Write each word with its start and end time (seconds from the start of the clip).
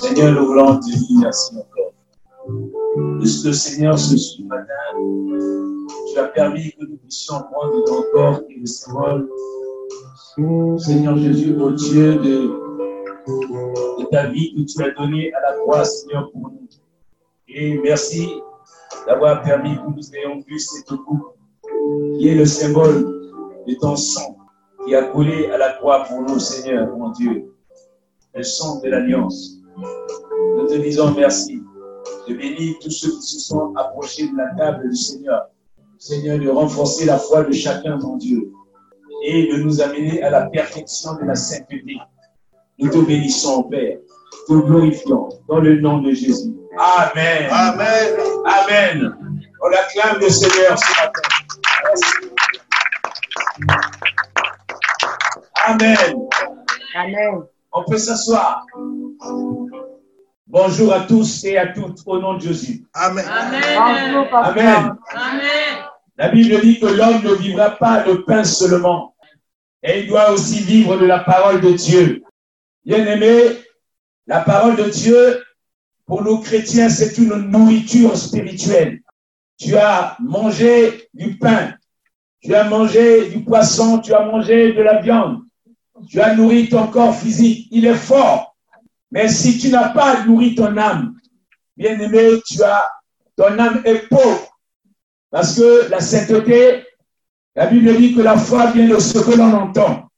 Seigneur, 0.00 0.32
nous 0.32 0.46
voulons 0.46 0.78
te 0.78 0.84
dire 0.86 1.18
merci 1.20 1.56
encore. 1.56 1.92
Le 3.20 3.52
Seigneur, 3.52 3.98
ce 3.98 4.42
matin, 4.42 4.64
tu 6.12 6.18
as 6.18 6.28
permis 6.28 6.72
que 6.72 6.84
nous 6.86 6.96
puissions 6.98 7.42
prendre 7.50 7.84
ton 7.84 8.04
corps 8.12 8.40
et 8.48 8.60
le 8.60 8.66
symbole. 8.66 9.28
Seigneur 10.78 11.16
Jésus, 11.18 11.56
au 11.56 11.72
Dieu 11.72 12.14
de, 12.14 12.36
de 13.26 14.04
ta 14.10 14.28
vie 14.28 14.54
que 14.54 14.72
tu 14.72 14.82
as 14.84 14.90
donnée 14.92 15.32
à 15.34 15.40
la 15.40 15.58
croix, 15.58 15.84
Seigneur, 15.84 16.30
pour 16.30 16.42
nous. 16.42 16.68
Et 17.48 17.78
merci 17.78 18.40
d'avoir 19.06 19.42
permis 19.42 19.76
que 19.76 19.90
nous 19.96 20.14
ayons 20.14 20.40
vu 20.46 20.60
cette 20.60 20.96
coupe 20.96 21.34
qui 22.16 22.28
est 22.28 22.36
le 22.36 22.46
symbole 22.46 23.04
de 23.66 23.74
ton 23.80 23.96
sang 23.96 24.36
qui 24.86 24.94
a 24.94 25.02
coulé 25.04 25.50
à 25.50 25.58
la 25.58 25.72
croix 25.72 26.04
pour 26.04 26.22
nous, 26.22 26.38
Seigneur, 26.38 26.96
mon 26.96 27.10
Dieu. 27.10 27.52
Le 28.34 28.42
sang 28.44 28.80
de 28.80 28.88
l'alliance. 28.88 29.57
Nous 29.78 30.66
te 30.66 30.74
disons 30.74 31.12
merci 31.12 31.62
de 32.26 32.34
bénir 32.34 32.74
tous 32.82 32.90
ceux 32.90 33.12
qui 33.12 33.22
se 33.22 33.40
sont 33.40 33.74
approchés 33.76 34.28
de 34.28 34.36
la 34.36 34.54
table 34.56 34.88
du 34.88 34.96
Seigneur. 34.96 35.48
Seigneur, 35.98 36.38
de 36.38 36.48
renforcer 36.48 37.06
la 37.06 37.18
foi 37.18 37.42
de 37.44 37.52
chacun, 37.52 37.96
mon 37.98 38.16
Dieu, 38.16 38.50
et 39.24 39.52
de 39.52 39.58
nous 39.58 39.80
amener 39.80 40.22
à 40.22 40.30
la 40.30 40.42
perfection 40.46 41.14
de 41.16 41.24
la 41.24 41.34
sainteté. 41.34 41.98
Nous 42.78 42.88
te 42.88 42.98
bénissons, 42.98 43.64
Père, 43.64 43.98
te 44.46 44.52
glorifions 44.52 45.28
dans 45.48 45.58
le 45.58 45.80
nom 45.80 45.98
de 45.98 46.12
Jésus. 46.12 46.54
Amen. 46.78 47.48
Amen. 47.50 48.16
Amen. 48.44 49.42
On 49.60 49.68
acclame 49.68 50.20
le 50.20 50.28
Seigneur 50.28 50.78
ce 50.78 51.00
matin. 51.00 51.22
Amen. 55.66 55.96
Amen. 56.94 57.42
On 57.72 57.84
peut 57.84 57.98
s'asseoir. 57.98 58.66
Bonjour 60.46 60.92
à 60.92 61.00
tous 61.00 61.44
et 61.44 61.58
à 61.58 61.68
toutes 61.68 62.00
au 62.06 62.18
nom 62.18 62.34
de 62.34 62.40
Jésus. 62.40 62.86
Amen. 62.94 63.24
Amen. 63.28 64.26
Amen. 64.32 64.96
La 66.16 66.30
Bible 66.30 66.60
dit 66.62 66.80
que 66.80 66.86
l'homme 66.86 67.22
ne 67.22 67.34
vivra 67.34 67.70
pas 67.70 68.02
de 68.02 68.14
pain 68.14 68.42
seulement, 68.42 69.14
et 69.82 70.00
il 70.00 70.08
doit 70.08 70.30
aussi 70.30 70.60
vivre 70.60 70.96
de 70.96 71.04
la 71.06 71.20
parole 71.20 71.60
de 71.60 71.72
Dieu. 71.72 72.22
Bien 72.84 73.06
aimé, 73.06 73.58
la 74.26 74.40
parole 74.40 74.76
de 74.76 74.84
Dieu, 74.84 75.44
pour 76.06 76.22
nous 76.22 76.38
chrétiens, 76.38 76.88
c'est 76.88 77.18
une 77.18 77.34
nourriture 77.50 78.16
spirituelle. 78.16 79.00
Tu 79.58 79.76
as 79.76 80.16
mangé 80.20 81.08
du 81.12 81.36
pain, 81.36 81.74
tu 82.40 82.54
as 82.54 82.64
mangé 82.64 83.28
du 83.28 83.44
poisson, 83.44 83.98
tu 83.98 84.14
as 84.14 84.24
mangé 84.24 84.72
de 84.72 84.82
la 84.82 85.00
viande, 85.02 85.42
tu 86.08 86.20
as 86.20 86.34
nourri 86.34 86.68
ton 86.68 86.86
corps 86.88 87.14
physique, 87.14 87.68
il 87.70 87.86
est 87.86 87.94
fort. 87.94 88.56
Mais 89.10 89.28
si 89.28 89.58
tu 89.58 89.70
n'as 89.70 89.90
pas 89.90 90.24
nourri 90.24 90.54
ton 90.54 90.76
âme, 90.76 91.16
bien 91.76 91.98
aimé, 91.98 92.40
tu 92.46 92.62
as, 92.62 92.90
ton 93.36 93.58
âme 93.58 93.82
est 93.84 94.08
pauvre. 94.08 94.48
Parce 95.30 95.56
que 95.56 95.90
la 95.90 96.00
sainteté, 96.00 96.84
la 97.54 97.66
Bible 97.66 97.96
dit 97.96 98.14
que 98.14 98.20
la 98.20 98.36
foi 98.36 98.70
vient 98.70 98.88
de 98.88 98.98
ce 98.98 99.18
que 99.18 99.36
l'on 99.36 99.52
entend. 99.52 100.08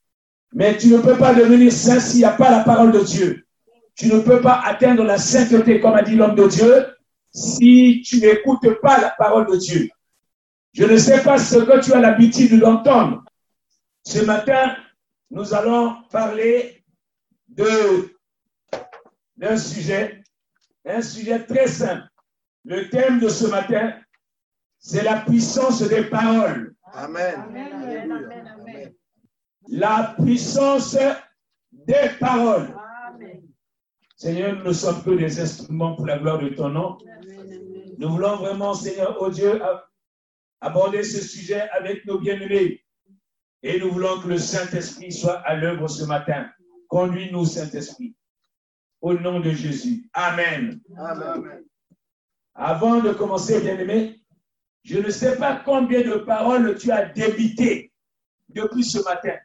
Mais 0.53 0.77
tu 0.77 0.89
ne 0.89 0.99
peux 0.99 1.17
pas 1.17 1.33
devenir 1.35 1.73
saint 1.73 2.01
s'il 2.01 2.19
n'y 2.19 2.25
a 2.25 2.33
pas 2.33 2.51
la 2.51 2.65
parole 2.65 2.93
de 2.93 3.01
Dieu. 3.01 3.47
Tu 3.95 4.09
ne 4.09 4.21
peux 4.21 4.41
pas 4.41 4.63
atteindre 4.65 5.05
la 5.05 5.19
sainteté, 5.19 5.81
comme 5.81 5.95
a 5.95 6.03
dit 6.03 6.17
l'homme 6.17 6.35
de 6.35 6.49
Dieu, 6.49 6.87
si 7.33 8.03
tu 8.05 8.19
n'écoutes 8.19 8.81
pas 8.81 9.01
la 9.01 9.11
parole 9.11 9.47
de 9.47 9.57
Dieu. 9.57 9.89
Je 10.73 10.85
ne 10.85 10.97
sais 10.97 11.23
pas 11.23 11.39
ce 11.39 11.59
que 11.59 11.85
tu 11.85 11.93
as 11.93 12.01
l'habitude 12.01 12.59
d'entendre. 12.59 13.25
Ce 14.05 14.25
matin, 14.25 14.75
nous 15.31 15.55
allons 15.55 16.03
parler 16.11 16.85
de 17.49 18.15
d'un 19.37 19.57
sujet, 19.57 20.23
un 20.85 21.01
sujet 21.01 21.45
très 21.47 21.67
simple. 21.67 22.07
Le 22.65 22.91
thème 22.91 23.21
de 23.21 23.29
ce 23.29 23.47
matin, 23.47 23.95
c'est 24.79 25.03
la 25.03 25.21
puissance 25.21 25.83
des 25.83 26.05
paroles. 26.05 26.75
Amen. 26.93 27.35
Amen, 27.37 28.13
amen, 28.13 28.47
amen. 28.59 28.95
La 29.69 30.15
puissance 30.23 30.97
des 31.73 32.11
paroles. 32.19 32.75
Amen. 33.07 33.43
Seigneur, 34.17 34.57
nous 34.57 34.65
ne 34.65 34.73
sommes 34.73 35.03
que 35.03 35.11
des 35.11 35.41
instruments 35.41 35.97
pour 35.97 36.05
la 36.05 36.19
gloire 36.19 36.39
de 36.39 36.51
ton 36.51 36.69
nom. 36.69 36.99
Nous 37.97 38.09
voulons 38.11 38.37
vraiment, 38.37 38.75
Seigneur, 38.75 39.17
oh 39.21 39.31
Dieu, 39.31 39.61
aborder 40.61 41.03
ce 41.03 41.23
sujet 41.23 41.69
avec 41.71 42.05
nos 42.05 42.19
bien-aimés. 42.19 42.83
Et 43.63 43.79
nous 43.79 43.93
voulons 43.93 44.21
que 44.21 44.29
le 44.29 44.39
Saint-Esprit 44.39 45.13
soit 45.13 45.41
à 45.41 45.55
l'œuvre 45.55 45.89
ce 45.89 46.05
matin. 46.05 46.49
Conduis-nous, 46.89 47.45
Saint-Esprit. 47.45 48.15
Au 49.01 49.15
nom 49.15 49.41
de 49.41 49.51
Jésus. 49.51 50.09
Amen. 50.13 50.81
Amen. 50.99 51.65
Avant 52.55 53.01
de 53.01 53.13
commencer, 53.13 53.61
bien-aimé, 53.61 54.21
je 54.83 54.99
ne 54.99 55.11
sais 55.11 55.37
pas 55.37 55.63
combien 55.65 56.03
de 56.03 56.17
paroles 56.17 56.77
tu 56.79 56.91
as 56.91 57.07
débité 57.07 57.93
depuis 58.49 58.85
ce 58.85 59.03
matin. 59.05 59.37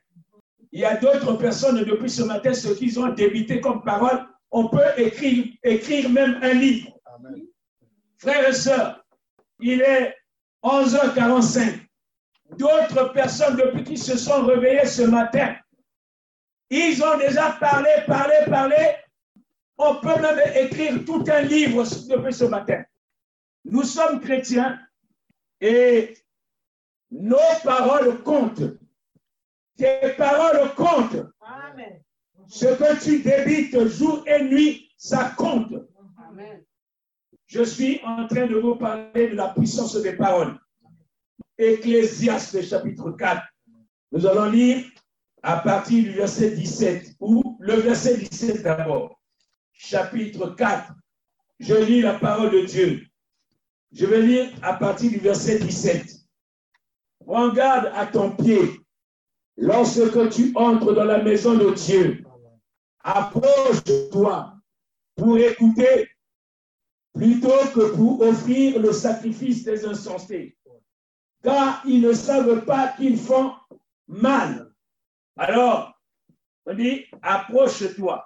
Il 0.72 0.80
y 0.80 0.86
a 0.86 0.98
d'autres 0.98 1.36
personnes 1.36 1.84
depuis 1.84 2.10
ce 2.10 2.24
matin, 2.24 2.54
ce 2.54 2.70
qu'ils 2.70 3.00
ont 3.00 3.14
débité 3.14 3.62
comme 3.62 3.84
parole, 3.84 4.26
on 4.52 4.68
peut 4.70 4.82
écrire, 4.98 5.46
écrire 5.64 6.10
même 6.10 6.40
un 6.42 6.54
livre. 6.54 6.98
Amen. 7.06 7.44
Frères 8.18 8.50
et 8.50 8.54
sœurs, 8.54 9.06
il 9.60 9.82
est 9.82 10.16
11h45. 10.64 11.85
D'autres 12.58 13.12
personnes, 13.14 13.58
depuis 13.58 13.84
qu'ils 13.84 14.02
se 14.02 14.18
sont 14.18 14.46
réveillés 14.46 14.86
ce 14.86 15.04
matin, 15.04 15.56
ils 16.70 17.04
ont 17.04 17.18
déjà 17.18 17.52
parlé, 17.60 17.90
parlé, 18.08 18.36
parlé. 18.48 18.96
On 19.78 19.96
peut 19.96 20.20
même 20.22 20.40
écrire 20.56 21.04
tout 21.06 21.24
un 21.28 21.42
livre 21.42 21.84
depuis 22.08 22.34
ce 22.34 22.46
matin. 22.46 22.84
Nous 23.66 23.84
sommes 23.84 24.22
chrétiens 24.22 24.80
et 25.60 26.16
nos 27.12 27.38
paroles 27.64 28.22
comptent. 28.24 28.64
Tes 29.78 30.14
paroles 30.18 30.74
comptent. 30.76 31.28
Amen. 31.42 32.02
Ce 32.48 32.66
que 32.66 33.04
tu 33.04 33.22
débites 33.22 33.88
jour 33.88 34.24
et 34.28 34.44
nuit, 34.44 34.92
ça 34.98 35.34
compte. 35.38 35.74
Amen. 36.30 36.64
Je 37.48 37.64
suis 37.64 38.00
en 38.04 38.28
train 38.28 38.48
de 38.48 38.56
vous 38.56 38.76
parler 38.76 39.30
de 39.30 39.36
la 39.36 39.50
puissance 39.50 39.96
des 40.02 40.14
paroles. 40.14 40.58
Ecclésiaste 41.58 42.62
chapitre 42.64 43.12
4. 43.12 43.42
Nous 44.12 44.26
allons 44.26 44.50
lire 44.52 44.86
à 45.42 45.58
partir 45.58 46.04
du 46.04 46.12
verset 46.12 46.52
17, 46.52 47.16
ou 47.20 47.58
le 47.60 47.76
verset 47.76 48.18
17 48.18 48.64
d'abord. 48.64 49.20
Chapitre 49.72 50.56
4. 50.56 50.94
Je 51.60 51.76
lis 51.76 52.02
la 52.02 52.20
parole 52.20 52.52
de 52.52 52.62
Dieu. 52.66 53.06
Je 53.92 54.06
vais 54.06 54.22
lire 54.22 54.50
à 54.62 54.74
partir 54.74 55.10
du 55.10 55.18
verset 55.18 55.60
17. 55.60 56.16
Prends 57.26 57.54
garde 57.54 57.92
à 57.94 58.06
ton 58.06 58.36
pied 58.36 58.82
lorsque 59.56 60.30
tu 60.32 60.52
entres 60.56 60.94
dans 60.94 61.06
la 61.06 61.24
maison 61.24 61.54
de 61.56 61.74
Dieu. 61.74 62.24
Approche-toi 63.00 64.54
pour 65.16 65.38
écouter 65.38 66.10
plutôt 67.14 67.66
que 67.74 67.96
pour 67.96 68.22
offrir 68.22 68.80
le 68.80 68.92
sacrifice 68.92 69.64
des 69.64 69.86
insensés. 69.86 70.58
Car 71.46 71.84
ils 71.86 72.02
ne 72.02 72.12
savent 72.12 72.66
pas 72.66 72.96
qu'ils 72.98 73.20
font 73.20 73.54
mal. 74.08 74.74
Alors, 75.38 75.94
on 76.66 76.74
dit, 76.74 77.06
approche-toi. 77.22 78.26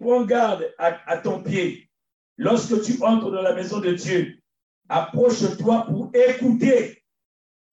Prends 0.00 0.24
garde 0.24 0.74
à, 0.76 1.18
ton 1.18 1.40
pied. 1.40 1.88
Lorsque 2.36 2.82
tu 2.82 3.00
entres 3.00 3.30
dans 3.30 3.42
la 3.42 3.54
maison 3.54 3.78
de 3.78 3.92
Dieu, 3.92 4.40
approche-toi 4.88 5.86
pour 5.86 6.10
écouter 6.12 7.04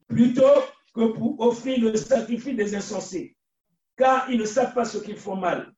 plutôt 0.07 0.61
que 0.93 1.13
pour 1.13 1.39
offrir 1.39 1.79
le 1.79 1.95
sacrifice 1.95 2.55
des 2.55 2.75
insensés. 2.75 3.35
Car 3.97 4.29
ils 4.29 4.39
ne 4.39 4.45
savent 4.45 4.75
pas 4.75 4.85
ce 4.85 4.99
qu'ils 4.99 5.17
font 5.17 5.35
mal. 5.35 5.73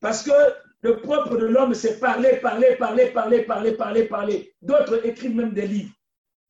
Parce 0.00 0.22
que 0.22 0.32
le 0.80 1.02
propre 1.02 1.36
de 1.36 1.44
l'homme, 1.44 1.74
c'est 1.74 2.00
parler, 2.00 2.36
parler, 2.36 2.76
parler, 2.78 3.10
parler, 3.10 3.42
parler, 3.42 3.72
parler, 3.72 4.04
parler. 4.04 4.54
D'autres 4.62 5.04
écrivent 5.04 5.36
même 5.36 5.52
des 5.52 5.66
livres. 5.66 5.94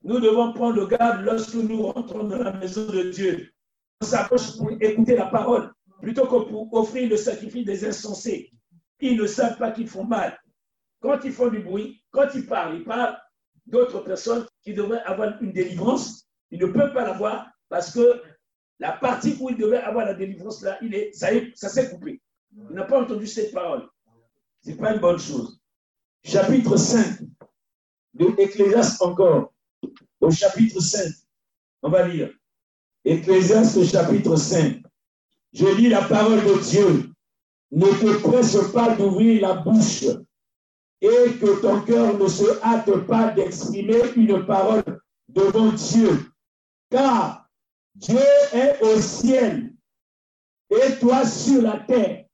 Nous 0.03 0.19
devons 0.19 0.53
prendre 0.53 0.87
garde 0.89 1.25
lorsque 1.25 1.55
nous 1.55 1.83
rentrons 1.87 2.25
dans 2.25 2.43
la 2.43 2.53
maison 2.53 2.87
de 2.87 3.11
Dieu. 3.11 3.51
On 4.01 4.07
s'approche 4.07 4.57
pour 4.57 4.71
écouter 4.81 5.15
la 5.15 5.27
parole, 5.27 5.71
plutôt 6.01 6.25
que 6.25 6.49
pour 6.49 6.73
offrir 6.73 7.09
le 7.09 7.17
sacrifice 7.17 7.67
des 7.67 7.85
insensés. 7.87 8.51
Ils 9.01 9.17
ne 9.17 9.27
savent 9.27 9.59
pas 9.59 9.73
qu'ils 9.73 9.89
font 9.89 10.05
mal. 10.05 10.39
Quand 11.01 11.19
ils 11.25 11.33
font 11.33 11.49
du 11.49 11.61
bruit, 11.61 12.03
quand 12.11 12.29
ils 12.35 12.47
parlent, 12.47 12.77
ils 12.77 12.85
parlent 12.85 13.19
d'autres 13.67 14.01
personnes 14.01 14.47
qui 14.63 14.73
devraient 14.73 15.03
avoir 15.03 15.41
une 15.43 15.53
délivrance. 15.53 16.27
Ils 16.51 16.61
ne 16.61 16.67
peuvent 16.67 16.93
pas 16.93 17.05
l'avoir 17.05 17.51
parce 17.69 17.93
que 17.93 18.23
la 18.79 18.93
partie 18.93 19.37
où 19.41 19.51
ils 19.51 19.57
devaient 19.57 19.79
avoir 19.79 20.07
la 20.07 20.15
délivrance, 20.15 20.63
là, 20.63 20.79
il 20.83 20.95
est, 20.95 21.13
ça, 21.13 21.29
ça 21.55 21.69
s'est 21.69 21.91
coupé. 21.91 22.21
Il 22.57 22.75
n'a 22.75 22.85
pas 22.85 23.01
entendu 23.01 23.27
cette 23.27 23.53
parole. 23.53 23.87
Ce 24.63 24.71
n'est 24.71 24.77
pas 24.77 24.95
une 24.95 25.01
bonne 25.01 25.19
chose. 25.19 25.61
Chapitre 26.25 26.77
5 26.77 27.21
de 28.15 28.41
Ecclésiaste 28.41 29.01
encore. 29.03 29.50
Au 30.21 30.31
chapitre 30.31 30.81
5, 30.81 31.13
on 31.83 31.91
va 31.91 32.07
lire. 32.07 32.31
Ecclésiaste 33.05 33.85
chapitre 33.85 34.37
5. 34.37 34.83
Je 35.53 35.67
lis 35.77 35.89
la 35.89 36.03
parole 36.03 36.45
de 36.45 36.63
Dieu. 36.63 37.11
Ne 37.73 37.87
te 37.87 38.19
presse 38.29 38.59
pas 38.73 38.95
d'ouvrir 38.97 39.41
la 39.41 39.55
bouche 39.55 40.05
et 41.01 41.33
que 41.41 41.61
ton 41.63 41.81
cœur 41.83 42.19
ne 42.19 42.29
se 42.29 42.61
hâte 42.63 43.07
pas 43.07 43.31
d'exprimer 43.31 44.03
une 44.17 44.45
parole 44.45 45.01
devant 45.29 45.73
Dieu. 45.73 46.31
Car 46.91 47.49
Dieu 47.95 48.19
est 48.53 48.83
au 48.83 49.01
ciel 49.01 49.73
et 50.69 50.99
toi 51.01 51.27
sur 51.27 51.63
la 51.63 51.79
terre. 51.79 52.27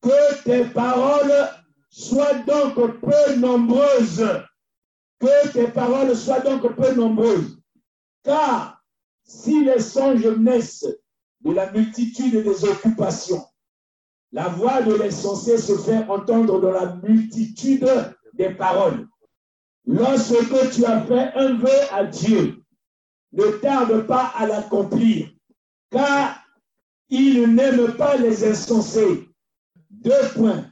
Que 0.00 0.42
tes 0.44 0.64
paroles 0.66 1.48
soient 1.90 2.38
donc 2.46 2.74
peu 3.00 3.36
nombreuses. 3.36 4.24
Que 5.20 5.52
tes 5.52 5.68
paroles 5.68 6.16
soient 6.16 6.40
donc 6.40 6.74
peu 6.74 6.94
nombreuses. 6.94 7.58
Car 8.22 8.82
si 9.22 9.64
les 9.64 9.80
songes 9.80 10.26
naissent 10.26 10.86
de 11.40 11.52
la 11.52 11.70
multitude 11.72 12.42
des 12.42 12.64
occupations, 12.64 13.44
la 14.32 14.48
voix 14.48 14.82
de 14.82 14.94
l'insensé 14.94 15.58
se 15.58 15.76
fait 15.78 16.04
entendre 16.08 16.60
dans 16.60 16.72
la 16.72 16.96
multitude 16.96 17.88
des 18.32 18.50
paroles. 18.50 19.06
Lorsque 19.86 20.72
tu 20.72 20.84
as 20.84 21.02
fait 21.02 21.32
un 21.34 21.54
vœu 21.54 21.92
à 21.92 22.04
Dieu, 22.04 22.62
ne 23.32 23.46
tarde 23.58 24.06
pas 24.06 24.32
à 24.36 24.46
l'accomplir, 24.46 25.30
car 25.90 26.44
il 27.08 27.54
n'aime 27.54 27.94
pas 27.96 28.16
les 28.16 28.44
insensés. 28.44 29.28
Deux 29.90 30.28
points. 30.34 30.70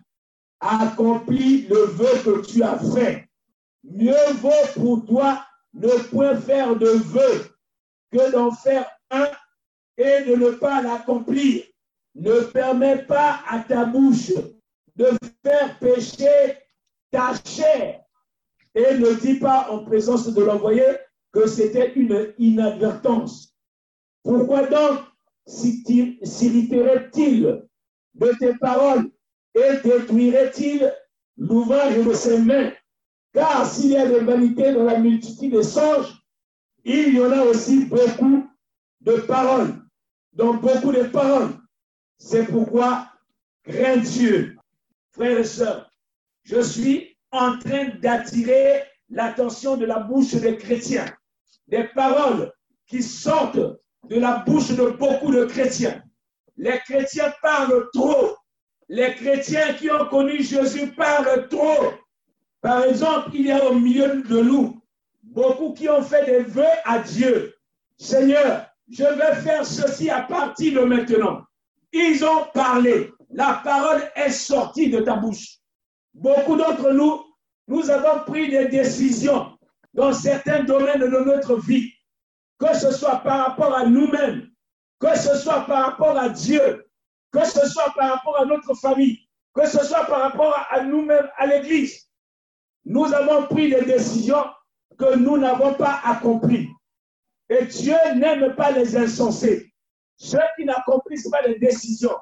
Accomplis 0.60 1.66
le 1.68 1.84
vœu 1.86 2.22
que 2.24 2.46
tu 2.46 2.62
as 2.62 2.78
fait. 2.78 3.28
Mieux 3.84 4.32
vaut 4.34 4.50
pour 4.74 5.06
toi 5.06 5.44
ne 5.74 5.88
point 6.10 6.36
faire 6.36 6.76
de 6.76 6.88
vœu 6.88 7.56
que 8.10 8.30
d'en 8.30 8.52
faire 8.52 8.86
un 9.10 9.28
et 9.96 10.24
de 10.24 10.36
ne 10.36 10.50
pas 10.50 10.82
l'accomplir. 10.82 11.64
Ne 12.14 12.42
permets 12.42 13.04
pas 13.04 13.40
à 13.48 13.60
ta 13.60 13.84
bouche 13.84 14.32
de 14.96 15.10
faire 15.44 15.78
pécher 15.78 16.58
ta 17.10 17.32
chair 17.44 18.00
et 18.74 18.98
ne 18.98 19.14
dis 19.14 19.38
pas 19.38 19.70
en 19.70 19.84
présence 19.84 20.32
de 20.32 20.42
l'envoyé 20.42 20.84
que 21.32 21.46
c'était 21.46 21.92
une 21.94 22.34
inadvertance. 22.38 23.54
Pourquoi 24.22 24.66
donc 24.66 25.00
s'irriterait-il 25.46 27.66
de 28.14 28.32
tes 28.38 28.54
paroles 28.54 29.10
et 29.54 29.78
détruirait-il 29.82 30.92
l'ouvrage 31.36 31.96
de 31.96 32.12
ses 32.12 32.38
mains? 32.38 32.72
Car 33.32 33.66
s'il 33.66 33.92
y 33.92 33.96
a 33.96 34.06
des 34.06 34.20
vanités 34.20 34.72
dans 34.72 34.84
la 34.84 34.98
multitude 34.98 35.52
des 35.52 35.62
songes, 35.62 36.22
il 36.84 37.14
y 37.14 37.20
en 37.20 37.30
a 37.32 37.42
aussi 37.42 37.86
beaucoup 37.86 38.46
de 39.00 39.16
paroles, 39.20 39.74
donc 40.32 40.60
beaucoup 40.60 40.92
de 40.92 41.04
paroles. 41.04 41.50
C'est 42.18 42.46
pourquoi, 42.46 43.08
crains 43.64 43.96
Dieu, 43.96 44.56
frères 45.12 45.38
et 45.38 45.44
sœurs, 45.44 45.90
je 46.42 46.60
suis 46.60 47.16
en 47.30 47.58
train 47.58 47.88
d'attirer 48.00 48.82
l'attention 49.08 49.76
de 49.76 49.86
la 49.86 50.00
bouche 50.00 50.34
des 50.34 50.56
chrétiens, 50.56 51.06
des 51.68 51.84
paroles 51.84 52.52
qui 52.86 53.02
sortent 53.02 53.56
de 53.56 54.18
la 54.18 54.38
bouche 54.38 54.70
de 54.70 54.90
beaucoup 54.90 55.32
de 55.32 55.44
chrétiens. 55.44 56.02
Les 56.56 56.78
chrétiens 56.80 57.32
parlent 57.40 57.88
trop. 57.94 58.36
Les 58.88 59.14
chrétiens 59.14 59.74
qui 59.74 59.90
ont 59.90 60.06
connu 60.08 60.42
Jésus 60.42 60.92
parlent 60.92 61.48
trop. 61.48 61.94
Par 62.62 62.84
exemple, 62.84 63.30
il 63.34 63.46
y 63.46 63.52
a 63.52 63.64
au 63.66 63.74
milieu 63.74 64.22
de 64.22 64.40
nous 64.40 64.80
beaucoup 65.24 65.74
qui 65.74 65.88
ont 65.88 66.02
fait 66.02 66.24
des 66.24 66.44
vœux 66.44 66.64
à 66.84 67.00
Dieu. 67.00 67.54
Seigneur, 67.98 68.66
je 68.88 69.02
vais 69.04 69.34
faire 69.42 69.66
ceci 69.66 70.08
à 70.08 70.22
partir 70.22 70.80
de 70.80 70.86
maintenant. 70.86 71.42
Ils 71.92 72.24
ont 72.24 72.46
parlé. 72.54 73.10
La 73.30 73.60
parole 73.64 74.02
est 74.14 74.30
sortie 74.30 74.90
de 74.90 75.00
ta 75.00 75.16
bouche. 75.16 75.58
Beaucoup 76.14 76.56
d'entre 76.56 76.92
nous, 76.92 77.24
nous 77.66 77.90
avons 77.90 78.24
pris 78.24 78.50
des 78.50 78.68
décisions 78.68 79.58
dans 79.94 80.12
certains 80.12 80.62
domaines 80.62 81.00
de 81.00 81.06
notre 81.06 81.56
vie, 81.56 81.90
que 82.58 82.76
ce 82.76 82.92
soit 82.92 83.16
par 83.18 83.46
rapport 83.46 83.74
à 83.74 83.86
nous-mêmes, 83.86 84.48
que 85.00 85.18
ce 85.18 85.36
soit 85.36 85.62
par 85.66 85.86
rapport 85.86 86.16
à 86.16 86.28
Dieu, 86.28 86.86
que 87.32 87.44
ce 87.44 87.66
soit 87.66 87.92
par 87.96 88.14
rapport 88.14 88.40
à 88.40 88.44
notre 88.44 88.74
famille, 88.74 89.18
que 89.54 89.66
ce 89.66 89.84
soit 89.84 90.04
par 90.04 90.20
rapport 90.20 90.54
à 90.70 90.82
nous-mêmes, 90.84 91.28
à 91.36 91.46
l'Église. 91.46 92.11
Nous 92.84 93.12
avons 93.12 93.46
pris 93.46 93.70
des 93.70 93.84
décisions 93.84 94.44
que 94.98 95.16
nous 95.16 95.38
n'avons 95.38 95.74
pas 95.74 96.00
accomplies. 96.04 96.68
Et 97.48 97.66
Dieu 97.66 97.96
n'aime 98.16 98.54
pas 98.54 98.70
les 98.70 98.96
insensés. 98.96 99.72
Ceux 100.16 100.38
qui 100.56 100.64
n'accomplissent 100.64 101.28
pas 101.28 101.42
les 101.42 101.58
décisions 101.58 102.16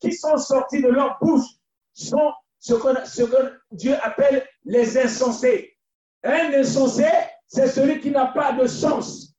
qui 0.00 0.12
sont 0.12 0.36
sorties 0.36 0.82
de 0.82 0.88
leur 0.88 1.18
bouche 1.20 1.46
sont 1.92 2.32
ce 2.58 2.74
que, 2.74 3.52
Dieu 3.70 3.94
appelle 4.02 4.46
les 4.64 4.98
insensés. 4.98 5.76
Un 6.22 6.52
insensé, 6.54 7.06
c'est 7.46 7.68
celui 7.68 8.00
qui 8.00 8.10
n'a 8.10 8.26
pas 8.26 8.52
de 8.52 8.66
sens. 8.66 9.34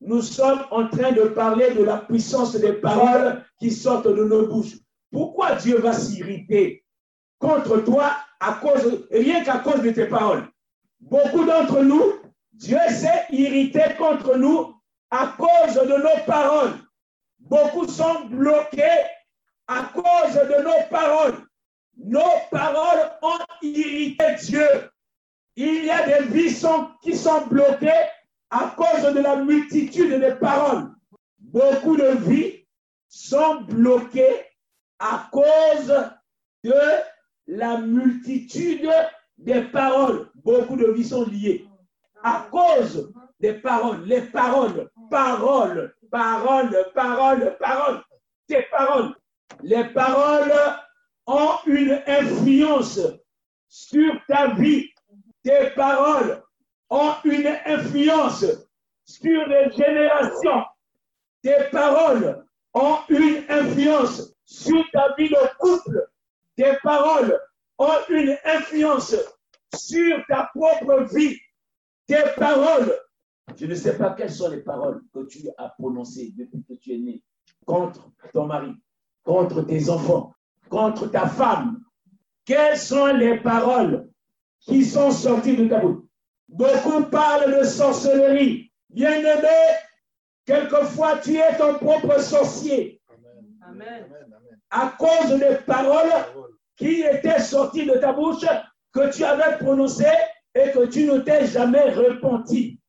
Nous 0.00 0.22
sommes 0.22 0.64
en 0.70 0.88
train 0.88 1.12
de 1.12 1.28
parler 1.28 1.74
de 1.74 1.82
la 1.82 1.98
puissance 1.98 2.54
des 2.54 2.74
paroles 2.74 3.44
qui 3.58 3.70
sortent 3.70 4.08
de 4.08 4.24
nos 4.24 4.46
bouches. 4.46 4.78
Pourquoi 5.10 5.56
Dieu 5.56 5.78
va 5.78 5.92
s'irriter 5.92 6.84
contre 7.38 7.78
toi 7.78 8.16
à 8.40 8.54
cause, 8.54 9.06
rien 9.10 9.44
qu'à 9.44 9.58
cause 9.58 9.82
de 9.82 9.90
tes 9.90 10.06
paroles? 10.06 10.48
Beaucoup 11.00 11.44
d'entre 11.44 11.82
nous, 11.82 12.14
Dieu 12.52 12.78
s'est 12.88 13.26
irrité 13.30 13.82
contre 13.96 14.36
nous 14.36 14.74
à 15.10 15.34
cause 15.38 15.74
de 15.74 15.96
nos 15.96 16.24
paroles. 16.26 16.74
Beaucoup 17.38 17.86
sont 17.86 18.24
bloqués 18.26 19.04
à 19.66 19.90
cause 19.94 20.34
de 20.34 20.62
nos 20.62 20.88
paroles. 20.90 21.46
Nos 21.96 22.20
paroles 22.50 23.10
ont 23.22 23.38
irrité 23.62 24.24
Dieu. 24.42 24.90
Il 25.56 25.84
y 25.84 25.90
a 25.90 26.06
des 26.06 26.26
vies 26.26 26.54
qui 27.02 27.16
sont 27.16 27.46
bloquées 27.46 28.06
à 28.50 28.74
cause 28.76 29.12
de 29.12 29.20
la 29.20 29.36
multitude 29.36 30.20
des 30.20 30.34
paroles. 30.34 30.90
Beaucoup 31.38 31.96
de 31.96 32.16
vies 32.28 32.66
sont 33.08 33.62
bloquées 33.62 34.44
à 34.98 35.28
cause 35.30 35.94
de 36.64 36.74
la 37.48 37.78
multitude 37.78 38.88
des 39.38 39.62
paroles. 39.62 40.28
Beaucoup 40.36 40.76
de 40.76 40.92
vies 40.92 41.08
sont 41.08 41.26
liées 41.26 41.66
à 42.22 42.46
cause 42.50 43.12
des 43.40 43.54
paroles. 43.54 44.04
Les 44.04 44.22
paroles, 44.22 44.90
paroles, 45.10 45.94
paroles, 46.10 46.84
paroles, 46.94 47.56
paroles, 47.58 48.02
tes 48.46 48.62
paroles. 48.70 49.14
Les 49.62 49.84
paroles 49.84 50.52
ont 51.26 51.54
une 51.66 52.00
influence 52.06 53.00
sur 53.68 54.12
ta 54.28 54.54
vie. 54.54 54.90
Tes 55.42 55.70
paroles 55.70 56.42
ont 56.90 57.14
une 57.24 57.56
influence 57.66 58.44
sur 59.04 59.46
les 59.48 59.70
générations. 59.70 60.64
Tes 61.42 61.64
paroles 61.72 62.44
ont 62.74 62.98
une 63.08 63.44
influence 63.48 64.34
sur 64.44 64.84
ta 64.92 65.14
vie 65.16 65.28
de 65.28 65.56
couple. 65.58 66.08
Tes 66.56 66.76
paroles 66.82 67.38
ont 67.78 67.98
une 68.08 68.36
influence 68.44 69.14
sur 69.74 70.24
ta 70.28 70.50
propre 70.54 71.04
vie. 71.14 71.38
Tes 72.06 72.24
paroles, 72.36 72.94
je 73.56 73.66
ne 73.66 73.74
sais 73.74 73.96
pas 73.96 74.14
quelles 74.14 74.32
sont 74.32 74.50
les 74.50 74.62
paroles 74.62 75.02
que 75.12 75.24
tu 75.26 75.48
as 75.56 75.68
prononcées 75.70 76.32
depuis 76.36 76.64
que 76.64 76.74
tu 76.74 76.94
es 76.94 76.98
né 76.98 77.22
contre 77.64 78.10
ton 78.32 78.46
mari, 78.46 78.74
contre 79.22 79.62
tes 79.62 79.90
enfants, 79.90 80.34
contre 80.68 81.06
ta 81.08 81.28
femme. 81.28 81.80
Quelles 82.44 82.78
sont 82.78 83.06
les 83.06 83.38
paroles 83.40 84.08
qui 84.60 84.84
sont 84.84 85.10
sorties 85.10 85.56
de 85.56 85.68
ta 85.68 85.80
bouche? 85.80 86.02
Beaucoup 86.48 87.04
parlent 87.04 87.58
de 87.58 87.64
sorcellerie. 87.64 88.72
Bien-aimé, 88.88 89.48
quelquefois 90.46 91.18
tu 91.18 91.36
es 91.36 91.56
ton 91.58 91.74
propre 91.74 92.18
sorcier. 92.20 93.02
Amen. 93.60 94.06
À 94.70 94.94
cause 94.98 95.38
des 95.38 95.56
paroles 95.66 96.10
qui 96.78 97.02
étaient 97.02 97.40
sorties 97.40 97.86
de 97.86 97.98
ta 97.98 98.12
bouche, 98.12 98.46
que 98.92 99.12
tu 99.14 99.24
avais 99.24 99.58
prononcées 99.58 100.04
et 100.54 100.70
que 100.70 100.86
tu 100.86 101.04
ne 101.04 101.18
t'es 101.18 101.46
jamais 101.46 101.90
repenti. 101.90 102.80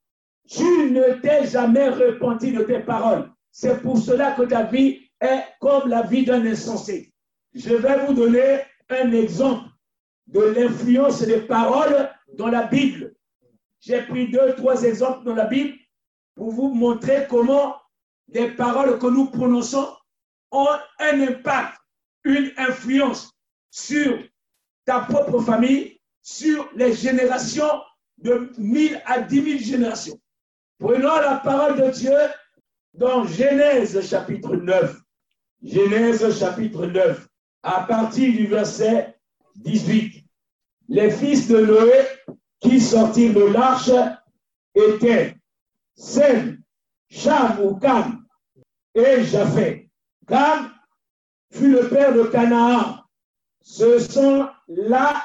Tu 0.47 0.91
ne 0.91 1.19
t'es 1.21 1.47
jamais 1.47 1.89
repenti 1.89 2.51
de 2.51 2.63
tes 2.63 2.79
paroles. 2.79 3.29
C'est 3.51 3.81
pour 3.81 3.97
cela 3.97 4.31
que 4.31 4.43
ta 4.43 4.63
vie 4.63 5.01
est 5.19 5.43
comme 5.59 5.89
la 5.89 6.03
vie 6.03 6.23
d'un 6.23 6.45
insensé. 6.45 7.11
Je 7.53 7.75
vais 7.75 8.05
vous 8.05 8.13
donner 8.13 8.61
un 8.89 9.11
exemple 9.11 9.69
de 10.27 10.41
l'influence 10.41 11.21
des 11.21 11.41
paroles 11.41 12.09
dans 12.37 12.47
la 12.47 12.63
Bible. 12.67 13.15
J'ai 13.81 14.03
pris 14.03 14.29
deux, 14.29 14.53
trois 14.55 14.83
exemples 14.83 15.25
dans 15.25 15.35
la 15.35 15.45
Bible 15.45 15.75
pour 16.35 16.51
vous 16.51 16.73
montrer 16.73 17.25
comment 17.29 17.75
les 18.27 18.51
paroles 18.51 18.99
que 18.99 19.07
nous 19.07 19.29
prononçons 19.31 19.87
ont 20.51 20.67
un 20.99 21.21
impact, 21.21 21.77
une 22.23 22.51
influence 22.57 23.38
sur 23.69 24.19
ta 24.85 25.01
propre 25.01 25.39
famille, 25.41 25.99
sur 26.21 26.69
les 26.75 26.93
générations 26.93 27.81
de 28.17 28.51
1000 28.57 29.01
à 29.05 29.21
10 29.21 29.43
000 29.43 29.59
générations. 29.59 30.19
Prenons 30.77 31.15
la 31.15 31.41
parole 31.43 31.81
de 31.81 31.91
Dieu 31.91 32.17
dans 32.93 33.25
Genèse 33.25 34.07
chapitre 34.07 34.55
9. 34.55 34.99
Genèse 35.63 36.39
chapitre 36.39 36.85
9 36.85 37.27
à 37.63 37.83
partir 37.83 38.31
du 38.31 38.47
verset 38.47 39.15
18. 39.55 40.23
les 40.89 41.11
fils 41.11 41.47
de 41.47 41.59
Noé 41.59 42.07
qui 42.59 42.79
sortirent 42.79 43.33
de 43.33 43.43
l'arche 43.43 43.91
étaient 44.73 45.35
Sem, 45.95 46.61
Cham 47.09 47.59
ou 47.61 47.75
Cam 47.75 48.25
et 48.95 49.23
Japheth. 49.23 49.87
Cam 50.27 50.71
fut 51.51 51.71
le 51.71 51.89
père 51.89 52.13
de 52.13 52.23
Canaan. 52.23 53.03
Ce 53.61 53.99
sont 53.99 54.49
là 54.67 55.23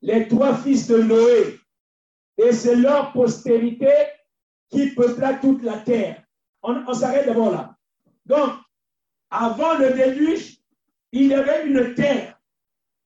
les 0.00 0.28
trois 0.28 0.56
fils 0.56 0.86
de 0.88 0.98
Noé. 0.98 1.58
Et 2.38 2.52
c'est 2.52 2.76
leur 2.76 3.12
postérité 3.12 3.92
qui 4.70 4.90
peupla 4.90 5.34
toute 5.34 5.62
la 5.62 5.78
terre. 5.78 6.22
On, 6.62 6.92
s'arrête 6.94 7.26
d'abord 7.26 7.52
là. 7.52 7.76
Donc, 8.24 8.52
avant 9.30 9.78
le 9.78 9.92
déluge, 9.92 10.58
il 11.12 11.28
y 11.28 11.34
avait 11.34 11.66
une 11.66 11.94
terre. 11.94 12.40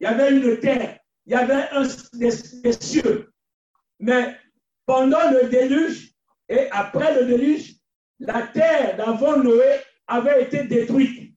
Il 0.01 0.05
y 0.05 0.07
avait 0.07 0.31
une 0.31 0.61
terre. 0.61 1.01
Il 1.27 1.33
y 1.33 1.35
avait 1.35 1.69
un, 1.71 1.83
des, 2.13 2.31
des 2.63 2.81
cieux. 2.81 3.33
Mais 3.99 4.37
pendant 4.85 5.31
le 5.31 5.49
déluge 5.49 6.13
et 6.49 6.71
après 6.71 7.15
le 7.15 7.27
déluge, 7.27 7.75
la 8.21 8.47
terre 8.47 8.97
d'avant 8.97 9.37
Noé 9.39 9.81
avait 10.07 10.45
été 10.45 10.65
détruite. 10.65 11.35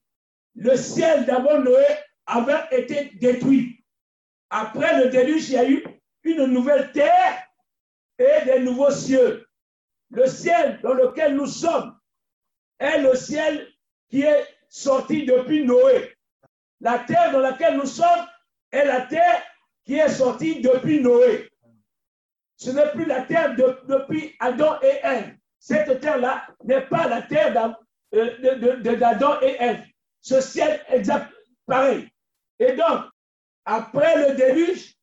Le 0.54 0.76
ciel 0.76 1.26
d'avant 1.26 1.58
Noé 1.58 1.84
avait 2.30 2.66
été 2.82 3.10
détruit. 3.18 3.84
Après 4.50 5.02
le 5.04 5.10
déluge, 5.10 5.48
il 5.50 5.54
y 5.54 5.58
a 5.58 5.68
eu 5.68 5.84
une 6.24 6.46
nouvelle 6.46 6.90
terre 6.92 7.46
et 8.18 8.44
des 8.44 8.60
nouveaux 8.60 8.90
cieux. 8.90 9.46
Le 10.10 10.26
ciel 10.26 10.80
dans 10.82 10.94
lequel 10.94 11.36
nous 11.36 11.46
sommes 11.46 11.96
est 12.78 13.00
le 13.00 13.14
ciel 13.14 13.68
qui 14.08 14.22
est 14.22 14.46
sorti 14.68 15.24
depuis 15.24 15.64
Noé. 15.64 16.14
La 16.80 16.98
terre 17.00 17.32
dans 17.32 17.40
laquelle 17.40 17.76
nous 17.76 17.86
sommes 17.86 18.26
est 18.72 18.84
la 18.84 19.02
terre 19.02 19.42
qui 19.84 19.94
est 19.96 20.08
sortie 20.08 20.60
depuis 20.60 21.00
Noé. 21.00 21.48
Ce 22.56 22.70
n'est 22.70 22.90
plus 22.92 23.06
la 23.06 23.22
terre 23.22 23.54
de- 23.56 23.80
depuis 23.88 24.34
Adam 24.40 24.78
et 24.82 24.98
Ève. 25.02 25.36
Cette 25.58 26.00
terre-là 26.00 26.46
n'est 26.64 26.86
pas 26.86 27.06
la 27.08 27.22
terre 27.22 27.74
euh, 28.14 28.96
d'Adam 28.96 29.38
et 29.42 29.56
Ève. 29.60 29.82
Ce 30.20 30.40
ciel 30.40 30.84
exact 30.88 31.32
pareil. 31.66 32.08
Et 32.60 32.76
donc, 32.76 33.06
après 33.64 34.28
le 34.28 34.36
déluge, 34.36 34.94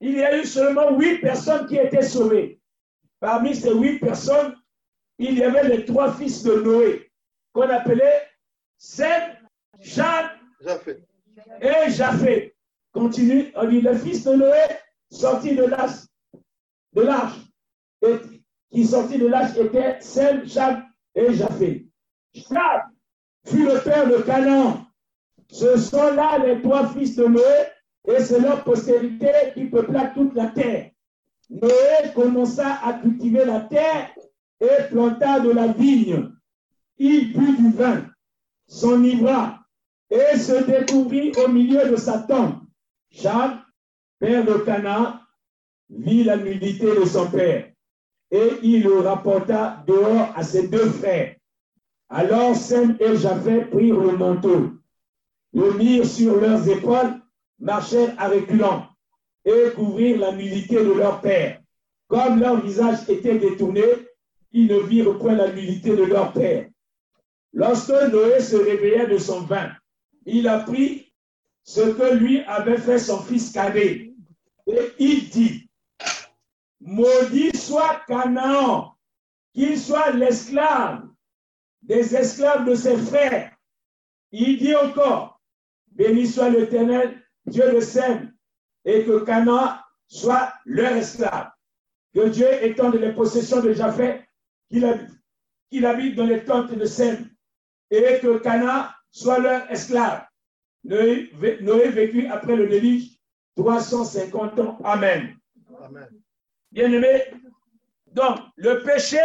il 0.00 0.16
y 0.16 0.24
a 0.24 0.36
eu 0.36 0.44
seulement 0.44 0.98
huit 0.98 1.18
personnes 1.20 1.66
qui 1.66 1.76
étaient 1.76 2.02
sauvées. 2.02 2.58
Parmi 3.20 3.54
ces 3.54 3.72
huit 3.72 4.00
personnes, 4.00 4.56
il 5.18 5.38
y 5.38 5.44
avait 5.44 5.68
les 5.68 5.84
trois 5.84 6.12
fils 6.14 6.42
de 6.42 6.54
Noé, 6.54 7.12
qu'on 7.52 7.68
appelait 7.68 8.28
Sem, 8.78 9.36
Japheth. 9.78 11.06
et 11.60 11.90
Japheth. 11.90 12.54
Continue, 12.92 13.52
on 13.54 13.68
dit 13.68 13.80
le 13.80 13.96
fils 13.96 14.24
de 14.24 14.32
Noé 14.32 14.64
sorti 15.10 15.54
de 15.54 15.64
l'arche, 15.64 16.06
de 16.94 17.02
l'arche, 17.02 17.38
et 18.02 18.16
qui 18.70 18.86
sortit 18.86 19.18
de 19.18 19.28
l'arche 19.28 19.56
était 19.56 20.00
Sem, 20.00 20.48
Cham 20.48 20.84
et 21.14 21.32
Japheth. 21.34 21.84
Cham 22.34 22.80
fut 23.46 23.66
le 23.66 23.82
père 23.84 24.08
de 24.08 24.22
Canaan. 24.22 24.86
Ce 25.52 25.76
sont 25.76 26.14
là 26.14 26.38
les 26.38 26.62
trois 26.62 26.88
fils 26.88 27.14
de 27.14 27.26
Noé, 27.26 27.42
et 28.08 28.22
c'est 28.22 28.40
leur 28.40 28.64
postérité 28.64 29.30
qui 29.52 29.66
peupla 29.66 30.06
toute 30.06 30.34
la 30.34 30.46
terre. 30.46 30.90
Noé 31.50 32.12
commença 32.14 32.78
à 32.82 32.94
cultiver 32.94 33.44
la 33.44 33.60
terre 33.60 34.10
et 34.58 34.88
planta 34.88 35.40
de 35.40 35.50
la 35.50 35.66
vigne. 35.66 36.30
Il 36.96 37.34
but 37.34 37.56
du 37.58 37.70
vin, 37.70 38.06
s'enivra 38.66 39.58
et 40.08 40.38
se 40.38 40.64
découvrit 40.64 41.32
au 41.44 41.48
milieu 41.48 41.86
de 41.86 41.96
sa 41.96 42.20
tente. 42.20 42.56
Cham, 43.10 43.60
père 44.18 44.46
de 44.46 44.54
Canaan, 44.54 45.18
vit 45.90 46.24
la 46.24 46.38
nudité 46.38 46.86
de 46.86 47.04
son 47.04 47.30
père 47.30 47.70
et 48.30 48.52
il 48.62 48.84
le 48.84 49.00
rapporta 49.00 49.84
dehors 49.86 50.32
à 50.34 50.42
ses 50.42 50.68
deux 50.68 50.88
frères. 50.88 51.36
Alors 52.08 52.56
Sem 52.56 52.96
et 53.00 53.16
Japheth 53.16 53.68
prirent 53.68 54.00
le 54.00 54.16
manteau, 54.16 54.70
le 55.52 55.72
mirent 55.74 56.06
sur 56.06 56.40
leurs 56.40 56.68
épaules, 56.68 57.20
marchèrent 57.58 58.14
à 58.18 58.28
reculons 58.28 58.84
et 59.44 59.72
couvrirent 59.74 60.18
la 60.18 60.32
nudité 60.32 60.76
de 60.76 60.92
leur 60.92 61.20
père. 61.20 61.60
Comme 62.08 62.40
leur 62.40 62.60
visage 62.60 63.08
était 63.08 63.38
détourné, 63.38 63.82
ils 64.52 64.66
ne 64.66 64.78
virent 64.80 65.18
point 65.18 65.34
la 65.34 65.52
nudité 65.52 65.96
de 65.96 66.04
leur 66.04 66.32
père. 66.32 66.68
Lorsque 67.52 67.90
Noé 67.90 68.40
se 68.40 68.56
réveilla 68.56 69.06
de 69.06 69.18
son 69.18 69.40
vin, 69.42 69.70
il 70.24 70.48
apprit 70.48 71.12
ce 71.64 71.80
que 71.80 72.14
lui 72.14 72.40
avait 72.42 72.78
fait 72.78 72.98
son 72.98 73.20
fils 73.22 73.50
cadet. 73.50 74.12
Et 74.66 74.92
il 74.98 75.28
dit, 75.28 75.68
Maudit 76.80 77.56
soit 77.56 78.00
Canaan, 78.06 78.94
qu'il 79.52 79.78
soit 79.78 80.10
l'esclave 80.12 81.08
des 81.82 82.14
esclaves 82.14 82.64
de 82.64 82.74
ses 82.74 82.96
frères. 82.96 83.52
Il 84.30 84.58
dit 84.58 84.74
encore, 84.74 85.31
Béni 85.94 86.26
soit 86.26 86.50
l'Éternel, 86.50 87.22
Dieu 87.46 87.72
de 87.72 87.80
Sem, 87.80 88.32
et 88.84 89.04
que 89.04 89.24
Canaan 89.24 89.76
soit 90.06 90.52
leur 90.64 90.92
esclave. 90.92 91.50
Que 92.14 92.28
Dieu 92.28 92.46
étende 92.62 92.96
les 92.96 93.12
possessions 93.12 93.60
de 93.60 93.72
Japheth, 93.72 94.22
qu'il 94.70 94.84
habite, 94.84 95.84
habite 95.84 96.14
dans 96.16 96.26
les 96.26 96.44
tentes 96.44 96.74
de 96.74 96.84
Sem, 96.84 97.28
et 97.90 98.18
que 98.20 98.38
Canaan 98.38 98.86
soit 99.10 99.38
leur 99.38 99.70
esclave. 99.70 100.26
Noé, 100.84 101.30
Noé 101.60 101.88
vécut 101.88 102.26
après 102.26 102.56
le 102.56 102.66
déluge 102.66 103.18
350 103.56 104.58
ans. 104.60 104.78
Amen. 104.84 105.36
Amen. 105.84 106.08
Bien-aimé, 106.70 107.24
donc 108.12 108.38
le 108.56 108.82
péché 108.82 109.20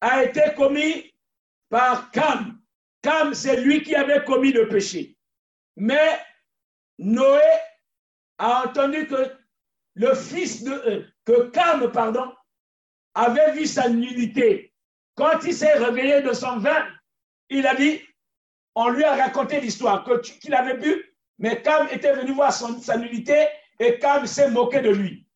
a 0.00 0.24
été 0.24 0.42
commis 0.56 1.12
par 1.68 2.10
Cam. 2.10 2.58
Cam, 3.02 3.34
c'est 3.34 3.60
lui 3.60 3.82
qui 3.82 3.94
avait 3.94 4.24
commis 4.24 4.52
le 4.52 4.68
péché. 4.68 5.16
Mais 5.76 6.18
Noé 6.98 7.40
a 8.38 8.64
entendu 8.66 9.06
que 9.06 9.32
le 9.94 10.14
fils 10.14 10.62
de 10.64 10.72
euh, 10.72 11.02
que 11.24 11.48
Cam, 11.50 11.90
pardon, 11.92 12.32
avait 13.14 13.52
vu 13.52 13.66
sa 13.66 13.88
nudité. 13.88 14.72
Quand 15.16 15.38
il 15.44 15.54
s'est 15.54 15.74
réveillé 15.74 16.22
de 16.22 16.32
son 16.32 16.58
vin, 16.58 16.86
il 17.48 17.66
a 17.66 17.74
dit, 17.74 18.00
on 18.74 18.88
lui 18.90 19.04
a 19.04 19.14
raconté 19.14 19.60
l'histoire 19.60 20.04
qu'il 20.40 20.54
avait 20.54 20.76
bu, 20.78 21.14
mais 21.38 21.62
Cam 21.62 21.86
était 21.92 22.12
venu 22.14 22.32
voir 22.32 22.52
son- 22.52 22.80
sa 22.80 22.96
nudité 22.96 23.46
et 23.78 23.98
Cam 23.98 24.26
s'est 24.26 24.50
moqué 24.50 24.80
de 24.80 24.90
lui. 24.90 25.26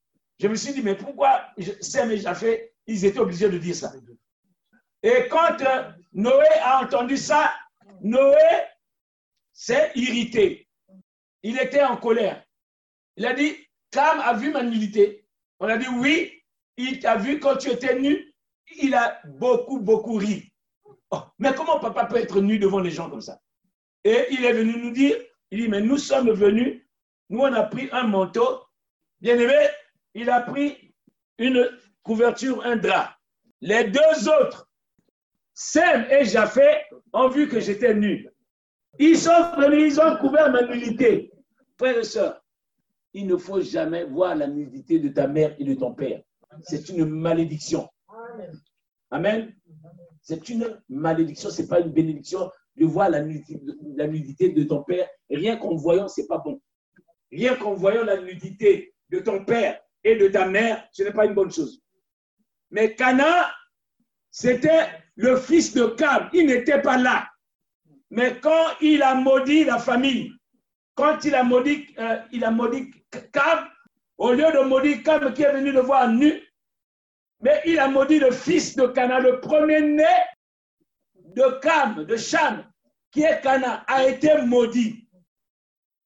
Je 0.40 0.48
me 0.48 0.54
suis 0.56 0.72
dit, 0.72 0.82
mais 0.82 0.96
pourquoi 0.96 1.46
Sem 1.80 2.10
et 2.10 2.18
Japheth, 2.18 2.72
ils 2.86 3.04
étaient 3.04 3.18
obligés 3.18 3.48
de 3.48 3.58
dire 3.58 3.74
ça? 3.74 3.92
Et 5.02 5.28
quand 5.28 5.60
euh, 5.60 5.90
Noé 6.12 6.46
a 6.62 6.82
entendu 6.82 7.16
ça, 7.16 7.52
Noé 8.00 8.34
s'est 9.58 9.90
irrité. 9.96 10.68
Il 11.42 11.58
était 11.58 11.82
en 11.82 11.96
colère. 11.96 12.44
Il 13.16 13.26
a 13.26 13.32
dit, 13.32 13.56
Cam 13.90 14.20
a 14.20 14.32
vu 14.34 14.52
ma 14.52 14.62
nudité. 14.62 15.26
On 15.58 15.66
a 15.66 15.76
dit, 15.76 15.88
oui, 15.88 16.44
il 16.76 17.00
t'a 17.00 17.16
vu 17.16 17.40
quand 17.40 17.56
tu 17.56 17.68
étais 17.68 17.98
nu. 17.98 18.32
Il 18.80 18.94
a 18.94 19.20
beaucoup, 19.24 19.80
beaucoup 19.80 20.14
ri. 20.14 20.52
Oh, 21.10 21.22
mais 21.40 21.52
comment 21.54 21.80
papa 21.80 22.04
peut 22.04 22.18
être 22.18 22.40
nu 22.40 22.60
devant 22.60 22.78
les 22.78 22.92
gens 22.92 23.10
comme 23.10 23.20
ça? 23.20 23.40
Et 24.04 24.26
il 24.30 24.44
est 24.44 24.52
venu 24.52 24.78
nous 24.78 24.92
dire, 24.92 25.16
il 25.50 25.62
dit, 25.62 25.68
mais 25.68 25.80
nous 25.80 25.98
sommes 25.98 26.30
venus, 26.30 26.86
nous 27.28 27.40
on 27.40 27.52
a 27.52 27.64
pris 27.64 27.88
un 27.90 28.04
manteau. 28.04 28.62
Bien 29.20 29.36
aimé, 29.40 29.66
il 30.14 30.30
a 30.30 30.40
pris 30.40 30.94
une 31.38 31.68
couverture, 32.04 32.64
un 32.64 32.76
drap. 32.76 33.16
Les 33.60 33.84
deux 33.84 34.28
autres, 34.28 34.70
Sem 35.52 36.06
et 36.10 36.24
Japheth, 36.26 36.86
ont 37.12 37.28
vu 37.28 37.48
que 37.48 37.58
j'étais 37.58 37.94
nu. 37.94 38.28
Ils 38.98 39.16
sont 39.16 39.30
ils 39.72 40.00
ont 40.00 40.16
couvert 40.16 40.50
ma 40.50 40.62
nudité. 40.62 41.32
Frères 41.76 41.98
et 41.98 42.04
sœurs, 42.04 42.42
il 43.12 43.26
ne 43.26 43.36
faut 43.36 43.60
jamais 43.60 44.04
voir 44.04 44.34
la 44.34 44.48
nudité 44.48 44.98
de 44.98 45.08
ta 45.08 45.28
mère 45.28 45.54
et 45.58 45.64
de 45.64 45.74
ton 45.74 45.94
père. 45.94 46.22
C'est 46.62 46.88
une 46.88 47.04
malédiction. 47.04 47.88
Amen. 49.10 49.54
C'est 50.22 50.48
une 50.48 50.80
malédiction, 50.88 51.50
ce 51.50 51.62
n'est 51.62 51.68
pas 51.68 51.80
une 51.80 51.92
bénédiction 51.92 52.50
de 52.76 52.84
voir 52.84 53.08
la 53.10 53.22
nudité, 53.22 53.60
la 53.96 54.06
nudité 54.06 54.50
de 54.50 54.64
ton 54.64 54.82
père. 54.82 55.08
Rien 55.30 55.56
qu'en 55.56 55.74
voyant, 55.76 56.08
ce 56.08 56.20
n'est 56.20 56.26
pas 56.26 56.38
bon. 56.38 56.60
Rien 57.30 57.54
qu'en 57.56 57.74
voyant 57.74 58.04
la 58.04 58.20
nudité 58.20 58.94
de 59.10 59.20
ton 59.20 59.44
père 59.44 59.80
et 60.04 60.16
de 60.16 60.28
ta 60.28 60.46
mère, 60.46 60.86
ce 60.92 61.02
n'est 61.04 61.12
pas 61.12 61.26
une 61.26 61.34
bonne 61.34 61.50
chose. 61.50 61.82
Mais 62.70 62.94
Cana, 62.94 63.50
c'était 64.30 64.86
le 65.14 65.36
fils 65.36 65.74
de 65.74 65.86
Cam. 65.86 66.28
Il 66.32 66.46
n'était 66.46 66.82
pas 66.82 66.98
là. 66.98 67.26
Mais 68.10 68.38
quand 68.40 68.66
il 68.80 69.02
a 69.02 69.14
maudit 69.14 69.64
la 69.64 69.78
famille, 69.78 70.32
quand 70.94 71.24
il 71.24 71.34
a 71.34 71.42
maudit, 71.42 71.86
euh, 71.98 72.18
il 72.32 72.44
a 72.44 72.50
maudit 72.50 72.90
Cam, 73.32 73.68
au 74.16 74.32
lieu 74.32 74.50
de 74.52 74.60
maudire 74.64 75.02
Cam 75.04 75.32
qui 75.32 75.42
est 75.42 75.52
venu 75.52 75.72
le 75.72 75.80
voir 75.80 76.08
nu, 76.08 76.42
mais 77.40 77.60
il 77.66 77.78
a 77.78 77.88
maudit 77.88 78.18
le 78.18 78.30
fils 78.30 78.74
de 78.76 78.86
Cana, 78.86 79.20
le 79.20 79.40
premier-né 79.40 80.04
de 81.14 81.60
Cam, 81.60 82.04
de 82.04 82.16
Cham, 82.16 82.64
qui 83.10 83.22
est 83.22 83.40
Cana, 83.42 83.84
a 83.86 84.06
été 84.06 84.42
maudit 84.42 85.06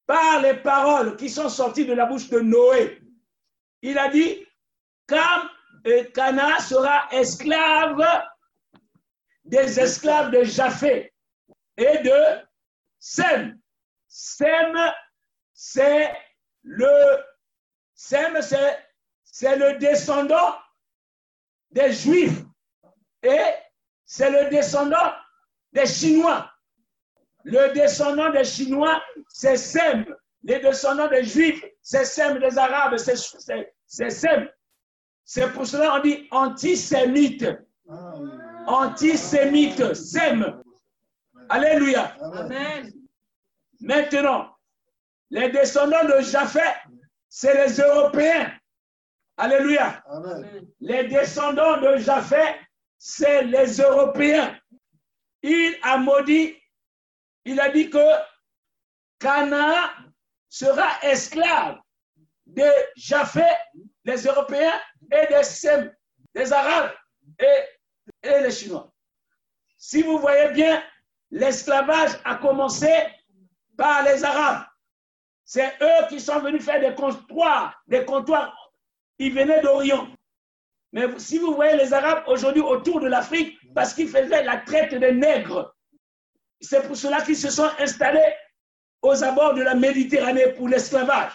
par 0.05 0.41
les 0.41 0.55
paroles 0.55 1.15
qui 1.15 1.29
sont 1.29 1.49
sorties 1.49 1.85
de 1.85 1.93
la 1.93 2.05
bouche 2.05 2.29
de 2.29 2.39
Noé. 2.39 3.01
il 3.81 3.97
a 3.97 4.09
dit, 4.09 4.45
Cam 5.07 5.49
et 5.85 6.11
Cana 6.13 6.59
sera 6.59 7.07
esclave 7.11 8.05
des 9.45 9.79
esclaves 9.79 10.31
de 10.31 10.43
Japhé 10.43 11.12
et 11.77 11.99
de 12.03 12.45
Sem. 12.99 13.59
Sem, 14.07 14.77
c'est 15.53 16.13
le 16.63 17.23
Sem, 17.95 18.41
c'est, 18.41 18.79
c'est 19.23 19.55
le 19.55 19.77
descendant 19.77 20.55
des 21.71 21.91
Juifs 21.91 22.43
et 23.23 23.41
c'est 24.05 24.29
le 24.29 24.49
descendant 24.49 25.13
des 25.71 25.85
Chinois. 25.85 26.51
Le 27.43 27.73
descendant 27.73 28.29
des 28.29 28.43
Chinois, 28.43 29.01
c'est 29.27 29.57
Sem. 29.57 30.05
Les 30.43 30.59
descendants 30.59 31.07
des 31.07 31.23
Juifs, 31.23 31.63
c'est 31.81 32.05
Sem. 32.05 32.37
Les 32.37 32.57
Arabes, 32.57 32.97
c'est, 32.97 33.17
c'est, 33.17 33.73
c'est 33.85 34.09
Sem. 34.09 34.49
C'est 35.25 35.51
pour 35.53 35.65
cela 35.65 35.89
qu'on 35.91 35.99
dit 36.01 36.27
antisémite. 36.31 37.45
Antisémite, 38.67 39.93
Sem. 39.93 40.62
Alléluia. 41.49 42.15
Amen. 42.21 42.91
Maintenant, 43.79 44.55
les 45.29 45.49
descendants 45.49 46.05
de 46.05 46.21
Japhet, 46.21 46.75
c'est 47.29 47.53
les 47.65 47.81
Européens. 47.81 48.53
Alléluia. 49.37 50.03
Amen. 50.07 50.67
Les 50.79 51.07
descendants 51.07 51.77
de 51.81 51.97
Japhet, 51.97 52.59
c'est 52.97 53.43
les 53.43 53.81
Européens. 53.81 54.57
Il 55.41 55.75
a 55.81 55.97
maudit, 55.97 56.55
il 57.45 57.59
a 57.59 57.69
dit 57.69 57.89
que 57.89 58.05
Canaan 59.19 59.89
sera 60.49 60.99
esclave 61.01 61.79
de 62.45 62.69
Japhet, 62.95 63.57
les 64.05 64.23
Européens, 64.25 64.79
et 65.11 65.27
des 65.27 65.43
Sem, 65.43 65.93
des 66.33 66.53
Arabes 66.53 66.91
et, 67.39 68.27
et 68.27 68.39
les 68.41 68.51
Chinois. 68.51 68.91
Si 69.77 70.01
vous 70.01 70.17
voyez 70.19 70.49
bien, 70.53 70.81
l'esclavage 71.33 72.11
a 72.25 72.35
commencé 72.35 72.93
par 73.75 74.03
les 74.03 74.23
Arabes. 74.23 74.65
C'est 75.43 75.73
eux 75.81 76.07
qui 76.07 76.19
sont 76.19 76.39
venus 76.39 76.63
faire 76.63 76.79
des 76.79 76.93
comptoirs, 76.93 77.73
des 77.87 78.05
comptoirs. 78.05 78.55
Ils 79.17 79.33
venaient 79.33 79.61
d'Orient. 79.61 80.07
Mais 80.91 81.07
si 81.17 81.39
vous 81.39 81.55
voyez 81.55 81.75
les 81.75 81.91
Arabes 81.91 82.23
aujourd'hui 82.27 82.61
autour 82.61 82.99
de 82.99 83.07
l'Afrique, 83.07 83.57
parce 83.73 83.95
qu'ils 83.95 84.09
faisaient 84.09 84.43
la 84.43 84.57
traite 84.57 84.93
des 84.93 85.11
nègres, 85.11 85.73
c'est 86.61 86.85
pour 86.85 86.95
cela 86.95 87.19
qu'ils 87.21 87.35
se 87.35 87.49
sont 87.49 87.69
installés 87.79 88.33
aux 89.01 89.23
abords 89.23 89.55
de 89.55 89.63
la 89.63 89.73
Méditerranée 89.73 90.53
pour 90.53 90.69
l'esclavage. 90.69 91.33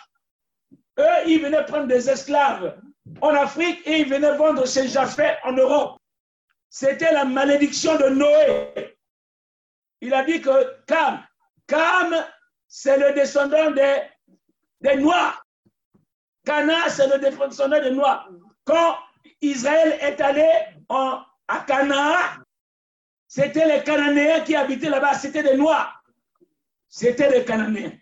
Eux, 0.99 1.27
ils 1.27 1.43
venaient 1.43 1.65
prendre 1.67 1.89
des 1.89 2.09
esclaves 2.09 2.81
en 3.21 3.31
Afrique 3.31 3.81
et 3.85 4.01
ils 4.01 4.09
venaient 4.09 4.37
vendre 4.37 4.67
chez 4.67 4.87
Japheth 4.89 5.39
en 5.43 5.53
Europe. 5.53 5.99
C'était 6.71 7.13
la 7.13 7.25
malédiction 7.25 7.97
de 7.97 8.09
Noé. 8.11 8.98
Il 10.01 10.15
a 10.15 10.25
dit 10.25 10.41
que 10.41 10.83
Cam, 10.87 11.25
Cam, 11.67 12.15
c'est 12.67 12.99
le 12.99 13.15
descendant 13.15 13.71
des, 13.71 14.03
des 14.81 14.97
Noirs. 14.97 15.45
Cana, 16.45 16.89
c'est 16.89 17.09
le 17.09 17.19
descendant 17.19 17.81
des 17.81 17.91
Noirs. 17.91 18.29
Quand 18.65 18.97
Israël 19.41 19.99
est 20.01 20.21
allé 20.21 20.49
en, 20.89 21.23
à 21.49 21.61
Canaan, 21.61 22.43
c'était 23.27 23.67
les 23.67 23.83
Cananéens 23.83 24.41
qui 24.41 24.57
habitaient 24.57 24.89
là-bas, 24.89 25.15
c'était 25.15 25.43
des 25.43 25.57
Noirs. 25.57 26.03
C'était 26.89 27.31
les 27.31 27.45
Cananéens. 27.45 27.93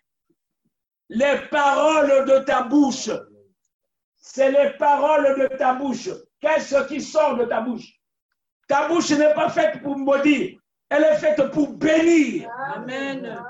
Les 1.08 1.38
paroles 1.50 2.24
de 2.24 2.38
ta 2.40 2.62
bouche, 2.62 3.10
c'est 4.16 4.50
les 4.50 4.70
paroles 4.76 5.38
de 5.38 5.56
ta 5.56 5.72
bouche. 5.74 6.10
Qu'est-ce 6.40 6.86
qui 6.86 7.00
sort 7.00 7.36
de 7.36 7.44
ta 7.44 7.60
bouche? 7.60 8.00
Ta 8.68 8.88
bouche 8.88 9.10
n'est 9.10 9.34
pas 9.34 9.48
faite 9.48 9.82
pour 9.82 9.96
maudire, 9.96 10.58
elle 10.90 11.04
est 11.04 11.16
faite 11.16 11.50
pour 11.50 11.72
bénir. 11.72 12.48
Amen. 12.74 13.42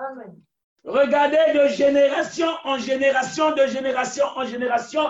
Regardez 0.85 1.53
de 1.55 1.68
génération 1.68 2.49
en 2.64 2.79
génération, 2.79 3.55
de 3.55 3.66
génération 3.66 4.25
en 4.37 4.46
génération. 4.46 5.03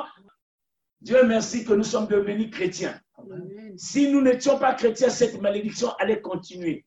Dieu 1.01 1.23
merci 1.25 1.65
que 1.65 1.75
nous 1.75 1.85
sommes 1.85 2.07
devenus 2.07 2.51
chrétiens. 2.51 2.99
Si 3.77 4.11
nous 4.11 4.23
n'étions 4.23 4.59
pas 4.59 4.75
chrétiens, 4.75 5.11
cette 5.11 5.41
malédiction 5.41 5.91
allait 5.99 6.21
continuer. 6.21 6.85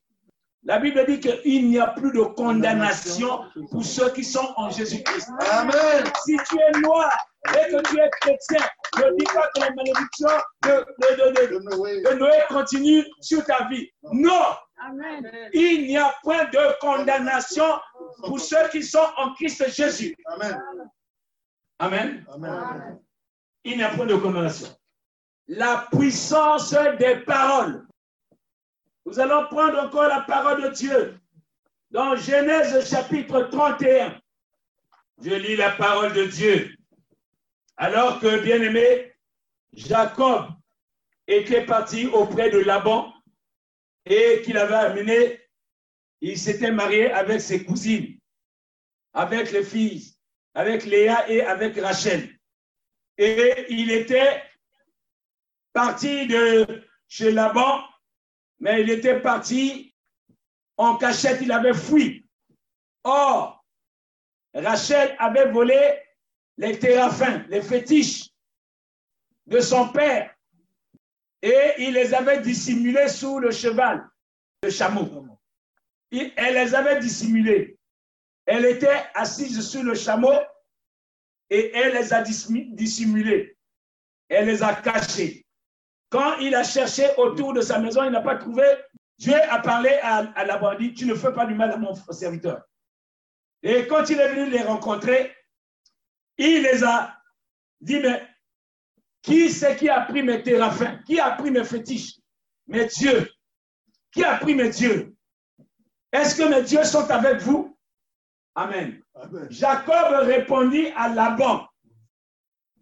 La 0.64 0.78
Bible 0.78 1.06
dit 1.08 1.20
qu'il 1.22 1.70
n'y 1.70 1.80
a 1.80 1.88
plus 1.88 2.12
de 2.12 2.22
condamnation 2.22 3.42
pour 3.72 3.84
ceux 3.84 4.10
qui 4.12 4.24
sont 4.24 4.54
en 4.58 4.70
Jésus-Christ. 4.70 5.30
Amen. 5.52 6.04
Si 6.26 6.36
tu 6.50 6.58
es 6.60 6.80
noir 6.82 7.10
et 7.48 7.72
que 7.72 7.82
tu 7.90 7.98
es 8.00 8.10
chrétien, 8.20 8.66
ne 8.98 9.18
dis 9.18 9.24
pas 9.34 9.50
que 9.56 9.62
la 9.62 9.70
malédiction 9.72 10.28
de, 10.64 10.70
de- 10.70 11.16
de- 11.16 11.54
de- 11.56 12.10
De 12.10 12.16
Noé. 12.20 12.44
continue 12.50 13.06
sur 13.22 13.44
ta 13.46 13.68
vie. 13.70 13.90
Non, 14.12 14.44
Amen. 14.86 15.32
il 15.54 15.88
n'y 15.88 15.98
a 15.98 16.14
point 16.24 16.44
de 16.46 16.80
condamnation 16.82 17.80
pour 18.26 18.40
ceux 18.40 18.68
qui 18.70 18.84
sont 18.84 19.08
en 19.18 19.34
Christ 19.36 19.70
Jésus. 19.74 20.14
Amen. 20.26 20.62
Amen. 21.80 22.26
Amen. 22.34 23.00
Il 23.64 23.78
n'y 23.78 23.84
a 23.84 23.90
point 23.90 24.06
de 24.06 24.16
condamnation. 24.16 24.68
La 25.48 25.88
puissance 25.98 26.76
des 27.00 27.16
paroles. 27.26 27.88
Nous 29.06 29.20
allons 29.20 29.48
prendre 29.48 29.80
encore 29.80 30.08
la 30.08 30.22
parole 30.22 30.64
de 30.64 30.70
Dieu. 30.70 31.20
Dans 31.92 32.16
Genèse 32.16 32.88
chapitre 32.90 33.42
31, 33.52 34.20
je 35.24 35.32
lis 35.32 35.56
la 35.56 35.72
parole 35.72 36.14
de 36.14 36.26
Dieu. 36.26 36.76
Alors 37.78 38.20
que, 38.20 38.40
bien 38.42 38.62
aimé, 38.62 39.14
Jacob 39.74 40.48
était 41.28 41.66
parti 41.66 42.08
auprès 42.08 42.50
de 42.50 42.60
Laban 42.60 43.14
et 44.06 44.42
qu'il 44.44 44.58
avait 44.58 44.76
amené, 44.76 45.40
il 46.22 46.38
s'était 46.38 46.72
marié 46.72 47.12
avec 47.12 47.42
ses 47.42 47.64
cousines, 47.64 48.20
avec 49.14 49.52
les 49.52 49.64
filles, 49.64 50.14
avec 50.54 50.86
Léa 50.86 51.30
et 51.30 51.42
avec 51.42 51.80
Rachel. 51.80 52.30
Et 53.18 53.66
il 53.70 53.92
était 53.92 54.44
parti 55.74 56.28
de 56.28 56.86
chez 57.08 57.32
Laban, 57.32 57.82
mais 58.60 58.82
il 58.82 58.90
était 58.90 59.20
parti 59.20 59.94
en 60.78 60.98
cachette, 60.98 61.42
il 61.42 61.52
avait 61.52 61.74
fui. 61.74 62.26
Or, 63.04 63.64
Rachel 64.54 65.16
avait 65.20 65.52
volé 65.52 66.00
les 66.58 66.78
téraphins, 66.78 67.46
les 67.50 67.62
fétiches 67.62 68.30
de 69.46 69.60
son 69.60 69.90
père, 69.90 70.36
et 71.42 71.74
il 71.78 71.94
les 71.94 72.14
avait 72.14 72.42
dissimulés 72.42 73.08
sous 73.08 73.40
le 73.40 73.52
cheval, 73.52 74.08
le 74.64 74.70
chameau. 74.70 75.28
Elle 76.12 76.56
les 76.56 76.76
avait 76.76 77.00
dissimulés. 77.00 77.78
Elle 78.46 78.66
était 78.66 79.06
assise 79.14 79.62
sur 79.62 79.84
le 79.84 79.96
chameau 79.96 80.34
et 81.50 81.72
elle 81.76 81.94
les 81.94 82.14
a 82.14 82.22
dissimulés. 82.24 83.58
Elle 84.28 84.48
les 84.48 84.64
a 84.64 84.76
cachés. 84.76 85.46
Quand 86.10 86.38
il 86.38 86.56
a 86.56 86.64
cherché 86.64 87.08
autour 87.18 87.54
de 87.54 87.62
sa 87.62 87.80
maison, 87.80 88.04
il 88.04 88.12
n'a 88.12 88.22
pas 88.22 88.36
trouvé. 88.36 88.64
Dieu 89.18 89.36
a 89.36 89.60
parlé 89.60 89.92
à, 90.02 90.18
à 90.36 90.46
Laban, 90.46 90.76
dit, 90.76 90.94
tu 90.94 91.06
ne 91.06 91.14
fais 91.14 91.34
pas 91.34 91.46
du 91.46 91.54
mal 91.54 91.72
à 91.72 91.78
mon 91.78 91.94
serviteur. 91.94 92.62
Et 93.62 93.86
quand 93.88 94.10
il 94.10 94.20
est 94.20 94.30
venu 94.34 94.50
les 94.50 94.62
rencontrer, 94.62 95.36
il 96.38 96.64
les 96.64 96.84
a 96.84 97.16
dit, 97.82 98.00
mais 98.00 98.26
qui 99.22 99.50
c'est 99.50 99.76
qui 99.76 99.90
a 99.90 100.02
pris 100.02 100.24
mes 100.24 100.42
téraphins 100.42 101.00
Qui 101.06 101.20
a 101.20 101.32
pris 101.32 101.52
mes 101.52 101.66
fétiches? 101.66 102.20
Mes 102.68 102.86
dieux. 102.86 103.30
Qui 104.12 104.24
a 104.24 104.38
pris 104.38 104.56
mes 104.56 104.70
dieux? 104.70 105.14
Est-ce 106.12 106.36
que 106.36 106.50
mes 106.50 106.64
dieux 106.64 106.84
sont 106.84 107.10
avec 107.12 107.42
vous? 107.42 107.78
Amen. 108.56 109.02
Amen. 109.14 109.48
Jacob 109.50 110.26
répondit 110.26 110.88
à 110.96 111.10
Laban, 111.10 111.68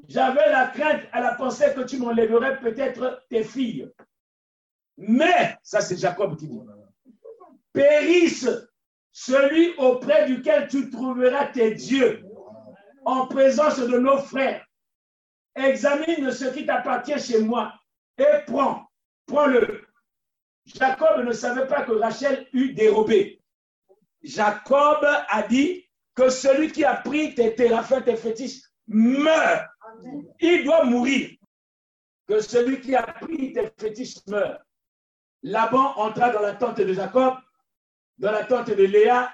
j'avais 0.07 0.49
la 0.49 0.67
crainte 0.67 1.03
à 1.11 1.21
la 1.21 1.35
pensée 1.35 1.73
que 1.75 1.81
tu 1.81 1.97
m'enlèverais 1.97 2.59
peut-être 2.59 3.25
tes 3.29 3.43
filles. 3.43 3.91
Mais, 4.97 5.57
ça 5.61 5.81
c'est 5.81 5.97
Jacob 5.97 6.37
qui 6.37 6.47
dit, 6.47 6.59
périsse 7.73 8.49
celui 9.11 9.75
auprès 9.77 10.25
duquel 10.25 10.67
tu 10.67 10.89
trouveras 10.89 11.47
tes 11.47 11.75
dieux 11.75 12.23
en 13.05 13.27
présence 13.27 13.79
de 13.79 13.97
nos 13.97 14.17
frères. 14.17 14.65
Examine 15.55 16.31
ce 16.31 16.45
qui 16.45 16.65
t'appartient 16.65 17.19
chez 17.19 17.41
moi 17.41 17.73
et 18.17 18.45
prends, 18.45 18.87
prends-le. 19.25 19.85
Jacob 20.65 21.25
ne 21.25 21.31
savait 21.31 21.67
pas 21.67 21.83
que 21.83 21.93
Rachel 21.93 22.47
eut 22.53 22.73
dérobé. 22.73 23.41
Jacob 24.21 25.03
a 25.03 25.43
dit 25.43 25.85
que 26.15 26.29
celui 26.29 26.71
qui 26.71 26.83
a 26.83 26.95
pris 26.95 27.35
tes 27.35 27.55
téraphins, 27.55 28.01
tes 28.01 28.17
fétiches, 28.17 28.61
meurt. 28.87 29.65
Il 30.39 30.63
doit 30.63 30.85
mourir. 30.85 31.31
Que 32.27 32.41
celui 32.41 32.81
qui 32.81 32.95
a 32.95 33.03
pris 33.03 33.53
tes 33.53 33.71
fétiches 33.77 34.25
meurt. 34.27 34.61
Laban 35.43 35.93
entra 35.97 36.29
dans 36.29 36.41
la 36.41 36.53
tente 36.53 36.81
de 36.81 36.93
Jacob, 36.93 37.35
dans 38.17 38.31
la 38.31 38.43
tente 38.43 38.69
de 38.69 38.83
Léa, 38.83 39.33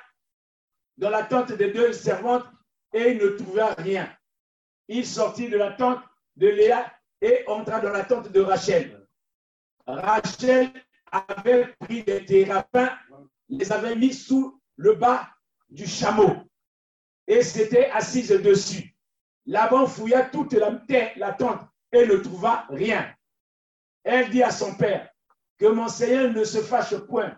dans 0.98 1.10
la 1.10 1.24
tente 1.24 1.54
des 1.54 1.72
deux 1.72 1.92
servantes, 1.94 2.46
et 2.94 3.16
ne 3.16 3.30
trouva 3.30 3.74
rien. 3.74 4.16
Il 4.88 5.06
sortit 5.08 5.50
de 5.50 5.58
la 5.58 5.72
tente 5.72 6.04
de 6.36 6.48
Léa 6.48 6.92
et 7.22 7.44
entra 7.48 7.80
dans 7.80 7.92
la 7.92 8.04
tente 8.04 8.32
de 8.32 8.42
Rachel. 8.42 9.08
Rachel 9.88 10.72
avait 11.12 11.74
pris 11.80 12.04
des 12.04 12.26
terrapins, 12.26 12.92
les 13.50 13.72
avait 13.72 13.96
mis 13.96 14.14
sous 14.14 14.62
le 14.76 14.94
bas 14.94 15.30
du 15.70 15.88
chameau 15.88 16.36
et 17.28 17.42
s'était 17.42 17.90
assise 17.90 18.30
dessus. 18.30 18.93
Laban 19.46 19.88
fouilla 19.88 20.24
toute 20.24 20.54
la 20.54 20.72
terre, 20.88 21.14
la 21.18 21.34
tente 21.34 21.62
et 21.92 22.06
ne 22.06 22.16
trouva 22.18 22.66
rien. 22.70 23.14
Elle 24.04 24.30
dit 24.30 24.44
à 24.44 24.52
son 24.52 24.76
père, 24.76 25.10
que 25.58 25.66
mon 25.68 25.88
Seigneur 25.88 26.32
ne 26.34 26.44
se 26.44 26.62
fâche 26.62 26.96
point 27.08 27.38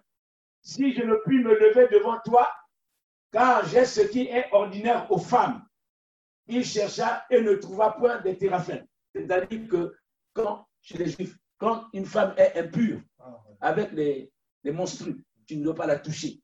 si 0.61 0.93
je 0.93 1.03
ne 1.03 1.15
puis 1.25 1.43
me 1.43 1.53
lever 1.53 1.87
devant 1.91 2.19
toi, 2.25 2.49
car 3.31 3.65
j'ai 3.67 3.85
ce 3.85 4.01
qui 4.01 4.21
est 4.21 4.47
ordinaire 4.51 5.09
aux 5.11 5.19
femmes. 5.19 5.63
Il 6.47 6.65
chercha 6.65 7.25
et 7.29 7.41
ne 7.41 7.53
trouva 7.55 7.91
point 7.91 8.19
de 8.21 8.31
téraphins. 8.33 8.81
C'est-à-dire 9.13 9.67
que 9.67 9.95
quand, 10.33 10.67
chez 10.81 10.97
les 10.97 11.11
Juifs, 11.11 11.37
quand 11.57 11.85
une 11.93 12.05
femme 12.05 12.33
est 12.37 12.57
impure 12.57 13.01
avec 13.61 13.91
les, 13.91 14.31
les 14.63 14.71
monstrues, 14.71 15.23
tu 15.45 15.57
ne 15.57 15.63
dois 15.63 15.75
pas 15.75 15.85
la 15.85 15.99
toucher. 15.99 16.41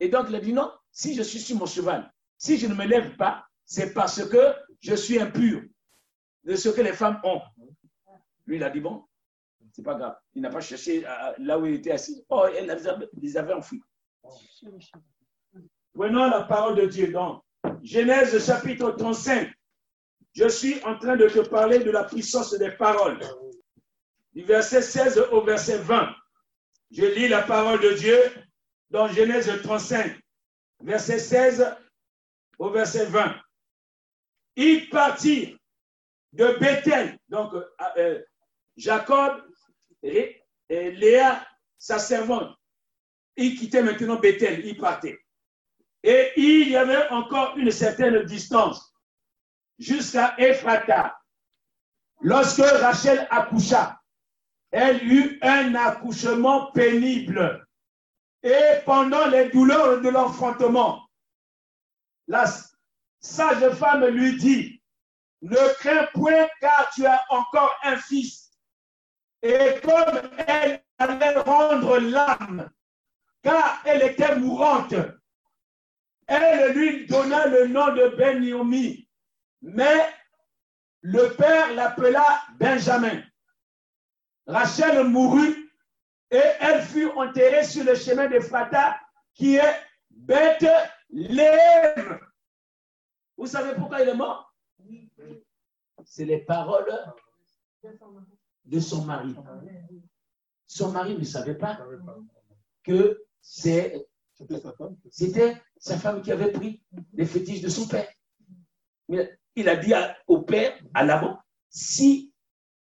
Et 0.00 0.08
donc 0.08 0.26
il 0.28 0.34
a 0.34 0.40
dit 0.40 0.52
non, 0.52 0.72
si 0.90 1.14
je 1.14 1.22
suis 1.22 1.38
sur 1.38 1.56
mon 1.56 1.66
cheval, 1.66 2.12
si 2.38 2.58
je 2.58 2.66
ne 2.66 2.74
me 2.74 2.84
lève 2.84 3.16
pas, 3.16 3.46
c'est 3.72 3.94
parce 3.94 4.22
que 4.28 4.54
je 4.80 4.94
suis 4.94 5.18
impur 5.18 5.62
de 6.44 6.56
ce 6.56 6.68
que 6.68 6.82
les 6.82 6.92
femmes 6.92 7.18
ont. 7.24 7.40
Lui, 8.44 8.56
il 8.56 8.64
a 8.64 8.68
dit 8.68 8.80
bon, 8.80 9.02
c'est 9.72 9.82
pas 9.82 9.94
grave. 9.94 10.14
Il 10.34 10.42
n'a 10.42 10.50
pas 10.50 10.60
cherché 10.60 11.06
là 11.38 11.58
où 11.58 11.64
il 11.64 11.76
était 11.76 11.92
assis. 11.92 12.22
Oh, 12.28 12.44
elle 12.54 12.66
les 13.22 13.36
avait 13.38 13.54
enfouis. 13.54 13.82
Prenons 15.94 16.28
la 16.28 16.42
parole 16.42 16.74
de 16.74 16.84
Dieu 16.84 17.12
dans 17.12 17.42
Genèse 17.82 18.44
chapitre 18.44 18.90
35. 18.90 19.50
Je 20.34 20.48
suis 20.48 20.84
en 20.84 20.98
train 20.98 21.16
de 21.16 21.26
te 21.28 21.40
parler 21.40 21.78
de 21.78 21.90
la 21.90 22.04
puissance 22.04 22.52
des 22.52 22.72
paroles. 22.72 23.20
Du 24.34 24.42
verset 24.42 24.82
16 24.82 25.28
au 25.32 25.40
verset 25.44 25.78
20. 25.78 26.14
Je 26.90 27.06
lis 27.06 27.28
la 27.28 27.40
parole 27.40 27.80
de 27.80 27.92
Dieu 27.94 28.18
dans 28.90 29.08
Genèse 29.08 29.50
35, 29.62 30.14
verset 30.82 31.18
16 31.18 31.74
au 32.58 32.68
verset 32.68 33.06
20. 33.06 33.34
Ils 34.56 34.88
partirent 34.88 35.56
de 36.32 36.58
Bethel, 36.58 37.18
donc 37.28 37.52
euh, 37.54 37.64
euh, 37.96 38.22
Jacob 38.76 39.42
et, 40.02 40.42
Léa, 40.68 41.46
sa 41.76 41.98
servante, 41.98 42.56
ils 43.36 43.58
quittaient 43.58 43.82
maintenant 43.82 44.16
Bethel, 44.16 44.64
ils 44.64 44.76
partaient. 44.76 45.18
Et 46.02 46.32
il 46.36 46.70
y 46.70 46.76
avait 46.76 47.08
encore 47.08 47.56
une 47.56 47.70
certaine 47.70 48.22
distance 48.24 48.94
jusqu'à 49.78 50.34
Ephrata. 50.38 51.18
Lorsque 52.22 52.62
Rachel 52.62 53.26
accoucha, 53.30 54.00
elle 54.70 55.06
eut 55.06 55.38
un 55.42 55.74
accouchement 55.74 56.72
pénible. 56.72 57.66
Et 58.42 58.80
pendant 58.84 59.26
les 59.26 59.50
douleurs 59.50 60.00
de 60.00 60.08
l'enfantement, 60.08 61.06
la 62.26 62.46
sage 63.22 63.70
femme 63.74 64.04
lui 64.06 64.36
dit, 64.36 64.82
ne 65.40 65.74
crains 65.78 66.08
point 66.12 66.48
car 66.60 66.90
tu 66.94 67.06
as 67.06 67.24
encore 67.30 67.74
un 67.82 67.96
fils. 67.96 68.50
Et 69.42 69.80
comme 69.82 70.20
elle 70.46 70.84
allait 70.98 71.38
rendre 71.38 71.98
l'âme, 71.98 72.70
car 73.42 73.80
elle 73.84 74.02
était 74.02 74.36
mourante, 74.36 74.94
elle 76.26 76.72
lui 76.72 77.06
donna 77.06 77.46
le 77.46 77.66
nom 77.66 77.94
de 77.94 78.08
Beniomi, 78.16 79.08
mais 79.62 80.06
le 81.00 81.34
père 81.34 81.72
l'appela 81.74 82.42
Benjamin. 82.58 83.22
Rachel 84.46 85.04
mourut 85.04 85.72
et 86.30 86.42
elle 86.60 86.82
fut 86.82 87.10
enterrée 87.10 87.64
sur 87.64 87.84
le 87.84 87.94
chemin 87.94 88.28
de 88.28 88.38
Fata 88.40 89.00
qui 89.34 89.56
est 89.56 89.76
Bethléem. 90.10 90.80
Vous 93.42 93.48
savez 93.48 93.74
pourquoi 93.74 94.00
il 94.00 94.08
est 94.08 94.14
mort? 94.14 94.54
C'est 96.04 96.24
les 96.24 96.38
paroles 96.38 96.86
de 98.64 98.78
son 98.78 99.04
mari. 99.04 99.34
Son 100.68 100.92
mari 100.92 101.18
ne 101.18 101.24
savait 101.24 101.56
pas 101.56 101.76
que 102.84 103.20
c'est 103.40 104.06
C'était 105.10 105.60
sa 105.76 105.98
femme. 105.98 106.22
qui 106.22 106.30
avait 106.30 106.52
pris 106.52 106.84
les 107.14 107.26
fétiches 107.26 107.62
de 107.62 107.68
son 107.68 107.88
père. 107.88 108.08
Mais 109.08 109.36
il 109.56 109.68
a 109.68 109.74
dit 109.74 109.92
au 110.28 110.42
père, 110.42 110.78
à 110.94 111.04
l'avant, 111.04 111.40
si 111.68 112.32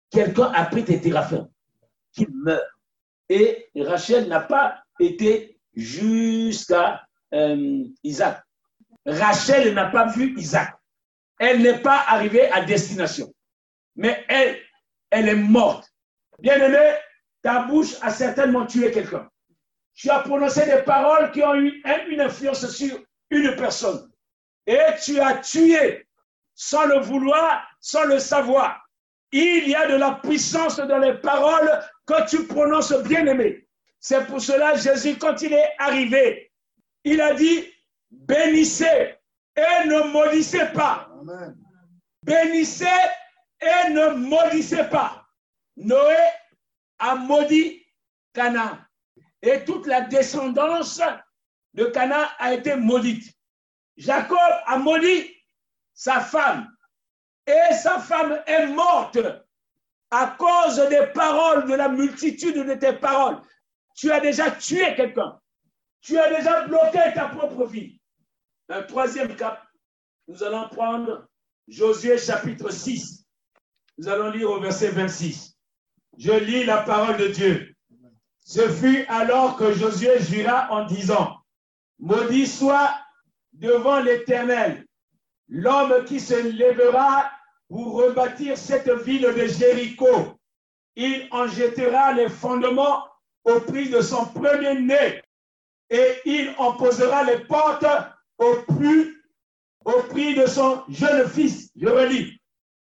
quelqu'un 0.09 0.51
a 0.55 0.65
pris 0.65 0.83
tes 0.83 0.99
téraphins, 0.99 1.47
qu'il 2.13 2.33
meure. 2.33 2.65
Et 3.29 3.69
Rachel 3.75 4.27
n'a 4.27 4.39
pas 4.39 4.83
été 4.99 5.59
jusqu'à 5.75 7.07
euh, 7.35 7.83
Isaac. 8.03 8.46
Rachel 9.07 9.73
n'a 9.73 9.87
pas 9.87 10.07
vu 10.07 10.35
Isaac. 10.37 10.75
Elle 11.39 11.61
n'est 11.61 11.79
pas 11.79 12.03
arrivée 12.07 12.51
à 12.51 12.61
destination. 12.61 13.33
Mais 13.95 14.23
elle, 14.27 14.59
elle 15.09 15.29
est 15.29 15.35
morte. 15.35 15.89
Bien-aimé, 16.39 16.93
ta 17.41 17.63
bouche 17.63 17.95
a 18.01 18.11
certainement 18.11 18.65
tué 18.65 18.91
quelqu'un 18.91 19.27
tu 19.97 20.11
as 20.11 20.19
prononcé 20.19 20.63
des 20.65 20.83
paroles 20.83 21.31
qui 21.31 21.41
ont 21.41 21.55
eu 21.55 21.81
un- 21.83 22.05
une 22.05 22.21
influence 22.21 22.69
sur 22.69 22.99
une 23.31 23.55
personne. 23.55 24.07
Et 24.67 24.77
tu 25.03 25.19
as 25.19 25.37
tué 25.37 26.05
sans 26.53 26.85
le 26.85 26.99
vouloir, 26.99 27.67
sans 27.79 28.03
le 28.03 28.19
savoir. 28.19 28.87
Il 29.31 29.67
y 29.67 29.73
a 29.73 29.87
de 29.87 29.95
la 29.95 30.11
puissance 30.23 30.77
dans 30.77 30.99
les 30.99 31.15
paroles 31.15 31.83
que 32.05 32.29
tu 32.29 32.45
prononces 32.45 32.93
bien 33.05 33.25
aimé. 33.25 33.67
C'est 33.99 34.25
pour 34.27 34.39
cela, 34.39 34.75
Jésus, 34.75 35.17
quand 35.17 35.41
il 35.41 35.53
est 35.53 35.73
arrivé, 35.79 36.51
il 37.03 37.19
a 37.19 37.33
dit, 37.33 37.67
bénissez 38.11 39.15
et 39.55 39.87
ne 39.87 40.11
maudissez 40.11 40.65
pas. 40.73 41.09
Amen. 41.19 41.57
Bénissez 42.23 42.85
et 43.61 43.89
ne 43.89 44.09
maudissez 44.09 44.83
pas. 44.85 45.25
Noé 45.75 46.15
a 46.99 47.15
maudit 47.15 47.85
Canaan. 48.33 48.77
Et 49.41 49.63
toute 49.65 49.87
la 49.87 50.01
descendance 50.01 51.01
de 51.73 51.85
Canaan 51.85 52.25
a 52.39 52.53
été 52.53 52.75
maudite. 52.75 53.33
Jacob 53.95 54.37
a 54.65 54.77
maudit 54.77 55.31
sa 55.93 56.19
femme. 56.19 56.67
Et 57.45 57.73
sa 57.73 57.99
femme 57.99 58.41
est 58.45 58.67
morte 58.67 59.19
à 60.11 60.35
cause 60.37 60.77
des 60.89 61.07
paroles, 61.13 61.67
de 61.67 61.75
la 61.75 61.87
multitude 61.87 62.65
de 62.65 62.73
tes 62.75 62.93
paroles. 62.93 63.41
Tu 63.95 64.11
as 64.11 64.19
déjà 64.19 64.51
tué 64.51 64.95
quelqu'un. 64.95 65.39
Tu 66.01 66.17
as 66.19 66.29
déjà 66.33 66.61
bloqué 66.67 66.99
ta 67.15 67.29
propre 67.29 67.65
vie. 67.65 67.96
Un 68.69 68.81
troisième 68.83 69.33
cap, 69.37 69.65
nous 70.27 70.43
allons 70.43 70.67
prendre 70.67 71.25
Josué 71.69 72.17
chapitre 72.17 72.69
6. 72.69 73.25
Nous 73.97 74.09
allons 74.09 74.29
lire 74.29 74.51
au 74.51 74.59
verset 74.59 74.89
26. 74.89 75.55
Je 76.17 76.33
lis 76.33 76.65
la 76.65 76.81
parole 76.81 77.15
de 77.15 77.27
Dieu. 77.27 77.73
Ce 78.41 78.67
fut 78.67 79.05
alors 79.07 79.55
que 79.55 79.73
Josué 79.73 80.19
jura 80.19 80.69
en 80.71 80.85
disant, 80.85 81.37
Maudit 81.99 82.45
soit 82.45 82.93
devant 83.53 84.01
l'Éternel 84.01 84.85
l'homme 85.47 86.03
qui 86.03 86.19
se 86.19 86.35
lèvera 86.35 87.31
pour 87.69 87.93
rebâtir 87.93 88.57
cette 88.57 88.89
ville 88.89 89.21
de 89.21 89.47
Jéricho. 89.47 90.37
Il 90.97 91.29
en 91.31 91.47
jettera 91.47 92.11
les 92.11 92.27
fondements 92.27 93.05
au 93.45 93.61
prix 93.61 93.89
de 93.89 94.01
son 94.01 94.25
premier-né 94.25 95.21
et 95.89 96.21
il 96.25 96.53
en 96.57 96.73
posera 96.73 97.23
les 97.23 97.39
portes 97.45 97.85
au 98.37 98.55
prix, 98.67 100.35
de 100.35 100.45
son 100.45 100.83
jeune 100.89 101.27
fils. 101.27 101.71
Je 101.75 101.87
relis. 101.87 102.39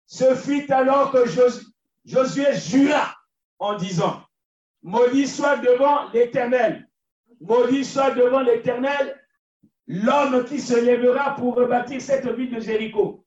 Ce 0.06 0.34
fut 0.34 0.70
alors 0.72 1.12
que 1.12 1.26
Jos- 1.26 1.70
Josué 2.04 2.54
jura 2.54 3.14
en 3.58 3.76
disant, 3.76 4.22
Maudit 4.82 5.26
soit 5.26 5.56
devant 5.58 6.10
l'Éternel, 6.12 6.86
maudit 7.40 7.84
soit 7.84 8.10
devant 8.10 8.40
l'Éternel 8.40 9.18
l'homme 9.86 10.44
qui 10.44 10.60
se 10.60 10.74
lèvera 10.78 11.34
pour 11.36 11.54
rebâtir 11.56 12.00
cette 12.02 12.26
ville 12.26 12.54
de 12.54 12.60
Jéricho. 12.60 13.24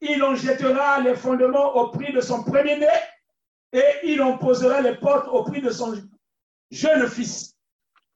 Il 0.00 0.22
en 0.22 0.34
jettera 0.34 1.00
les 1.00 1.14
fondements 1.14 1.76
au 1.76 1.88
prix 1.88 2.12
de 2.12 2.20
son 2.20 2.42
premier-né 2.42 2.88
et 3.72 3.84
il 4.04 4.22
en 4.22 4.38
posera 4.38 4.80
les 4.80 4.96
portes 4.96 5.28
au 5.28 5.44
prix 5.44 5.60
de 5.60 5.70
son 5.70 5.94
jeune 6.70 7.08
fils. 7.08 7.54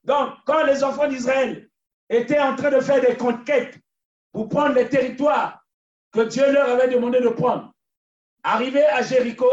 Donc, 0.03 0.29
quand 0.45 0.63
les 0.63 0.83
enfants 0.83 1.07
d'Israël 1.07 1.68
étaient 2.09 2.39
en 2.39 2.55
train 2.55 2.71
de 2.71 2.81
faire 2.81 3.01
des 3.01 3.15
conquêtes 3.15 3.79
pour 4.31 4.49
prendre 4.49 4.75
les 4.75 4.89
territoires 4.89 5.63
que 6.11 6.21
Dieu 6.21 6.51
leur 6.51 6.69
avait 6.69 6.87
demandé 6.87 7.19
de 7.19 7.29
prendre, 7.29 7.71
arrivé 8.43 8.85
à 8.85 9.01
Jéricho, 9.01 9.47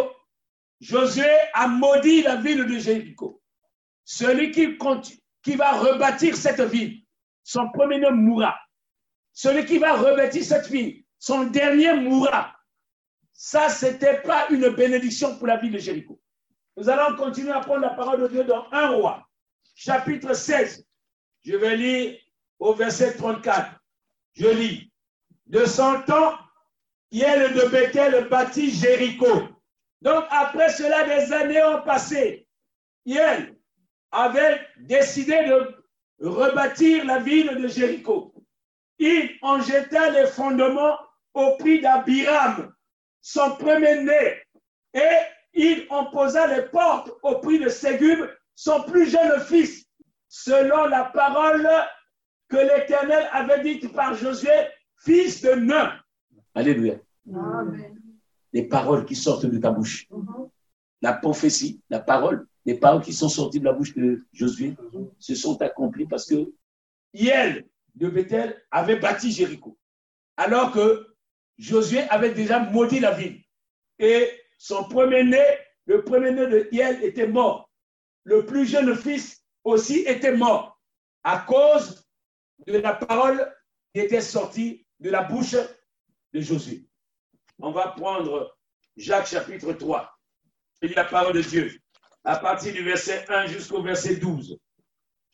Josué 0.80 1.28
a 1.54 1.68
maudit 1.68 2.22
la 2.22 2.36
ville 2.36 2.64
de 2.64 2.78
Jéricho. 2.78 3.42
Celui 4.04 4.50
qui, 4.50 5.56
va 5.56 5.72
rebâtir 5.72 6.36
cette 6.36 6.60
ville, 6.60 7.02
son 7.42 7.70
premier 7.70 7.98
mourra. 8.10 8.56
Celui 9.32 9.64
qui 9.64 9.78
va 9.78 9.96
rebâtir 9.96 10.44
cette 10.44 10.68
ville, 10.68 11.04
son 11.18 11.44
dernier 11.44 11.94
mourra. 11.94 12.54
ça, 13.32 13.68
ce 13.68 13.86
n'était 13.86 14.20
pas 14.22 14.46
une 14.50 14.68
bénédiction 14.70 15.36
pour 15.36 15.46
la 15.46 15.56
ville 15.56 15.72
de 15.72 15.78
Jéricho. 15.78 16.20
Nous 16.76 16.88
allons 16.88 17.16
continuer 17.16 17.52
à 17.52 17.60
prendre 17.60 17.80
la 17.80 17.90
parole 17.90 18.20
de 18.20 18.28
Dieu 18.28 18.44
dans 18.44 18.70
1 18.70 18.88
roi, 18.96 19.26
chapitre 19.74 20.34
16. 20.34 20.86
Je 21.42 21.56
vais 21.56 21.76
lire 21.76 22.18
au 22.58 22.74
verset 22.74 23.14
34. 23.14 23.70
Je 24.34 24.48
lis. 24.48 24.92
De 25.46 25.64
son 25.64 26.02
temps, 26.02 26.34
Yel 27.10 27.54
de 27.54 27.68
Bethel 27.68 28.28
bâtit 28.28 28.70
Jéricho. 28.70 29.48
Donc, 30.02 30.24
après 30.30 30.70
cela, 30.70 31.04
des 31.04 31.32
années 31.32 31.62
ont 31.62 31.82
passé. 31.82 32.46
Yel 33.04 33.56
avait 34.10 34.60
décidé 34.78 35.44
de 35.46 35.84
rebâtir 36.20 37.04
la 37.04 37.18
ville 37.18 37.56
de 37.60 37.68
Jéricho. 37.68 38.34
Il 38.98 39.36
en 39.42 39.60
jeta 39.60 40.10
les 40.10 40.26
fondements 40.26 40.98
au 41.34 41.56
prix 41.56 41.80
d'Abiram, 41.80 42.74
son 43.20 43.56
premier-né, 43.56 44.42
et 44.94 45.18
il 45.52 45.86
en 45.90 46.06
posa 46.06 46.46
les 46.46 46.62
portes 46.68 47.10
au 47.22 47.36
prix 47.40 47.58
de 47.58 47.68
Ségub, 47.68 48.26
son 48.54 48.82
plus 48.84 49.10
jeune 49.10 49.40
fils, 49.44 49.84
selon 50.28 50.86
la 50.86 51.04
parole 51.04 51.68
que 52.48 52.56
l'Éternel 52.56 53.28
avait 53.32 53.62
dite 53.62 53.92
par 53.92 54.14
Josué, 54.14 54.50
fils 54.98 55.42
de 55.42 55.52
Nun. 55.52 55.92
Alléluia. 56.54 56.96
Amen. 57.32 58.00
Les 58.52 58.64
paroles 58.64 59.04
qui 59.04 59.14
sortent 59.14 59.46
de 59.46 59.58
ta 59.58 59.70
bouche. 59.70 60.06
Mhm. 60.10 60.48
La 61.02 61.12
prophétie, 61.12 61.80
la 61.90 62.00
parole, 62.00 62.46
les 62.64 62.74
paroles 62.74 63.02
qui 63.02 63.12
sont 63.12 63.28
sorties 63.28 63.60
de 63.60 63.64
la 63.64 63.72
bouche 63.72 63.94
de 63.94 64.24
Josué 64.32 64.74
se 65.18 65.34
sont 65.34 65.60
accomplies 65.60 66.06
parce 66.06 66.26
que 66.26 66.52
Hiel 67.12 67.66
de 67.94 68.08
Bethel 68.08 68.60
avait 68.70 68.98
bâti 68.98 69.30
Jéricho. 69.30 69.76
Alors 70.36 70.72
que 70.72 71.06
Josué 71.58 72.00
avait 72.10 72.32
déjà 72.32 72.60
maudit 72.60 73.00
la 73.00 73.12
ville. 73.12 73.40
Et 73.98 74.30
son 74.58 74.84
premier-né, 74.84 75.42
le 75.86 76.02
premier-né 76.02 76.46
de 76.46 76.68
Hiel 76.72 77.02
était 77.02 77.26
mort. 77.26 77.70
Le 78.24 78.44
plus 78.44 78.66
jeune 78.66 78.94
fils 78.96 79.42
aussi 79.64 80.00
était 80.00 80.36
mort 80.36 80.80
à 81.22 81.38
cause 81.40 82.05
de 82.66 82.78
la 82.78 82.94
parole 82.94 83.52
qui 83.94 84.00
était 84.00 84.20
sortie 84.20 84.86
de 85.00 85.10
la 85.10 85.22
bouche 85.22 85.56
de 86.32 86.40
Josué. 86.40 86.86
On 87.58 87.70
va 87.70 87.88
prendre 87.88 88.56
Jacques 88.96 89.28
chapitre 89.28 89.72
3. 89.72 90.10
Je 90.82 90.88
lis 90.88 90.94
la 90.94 91.04
parole 91.04 91.34
de 91.34 91.42
Dieu 91.42 91.70
à 92.24 92.36
partir 92.36 92.72
du 92.72 92.82
verset 92.82 93.24
1 93.28 93.46
jusqu'au 93.46 93.82
verset 93.82 94.16
12. 94.16 94.58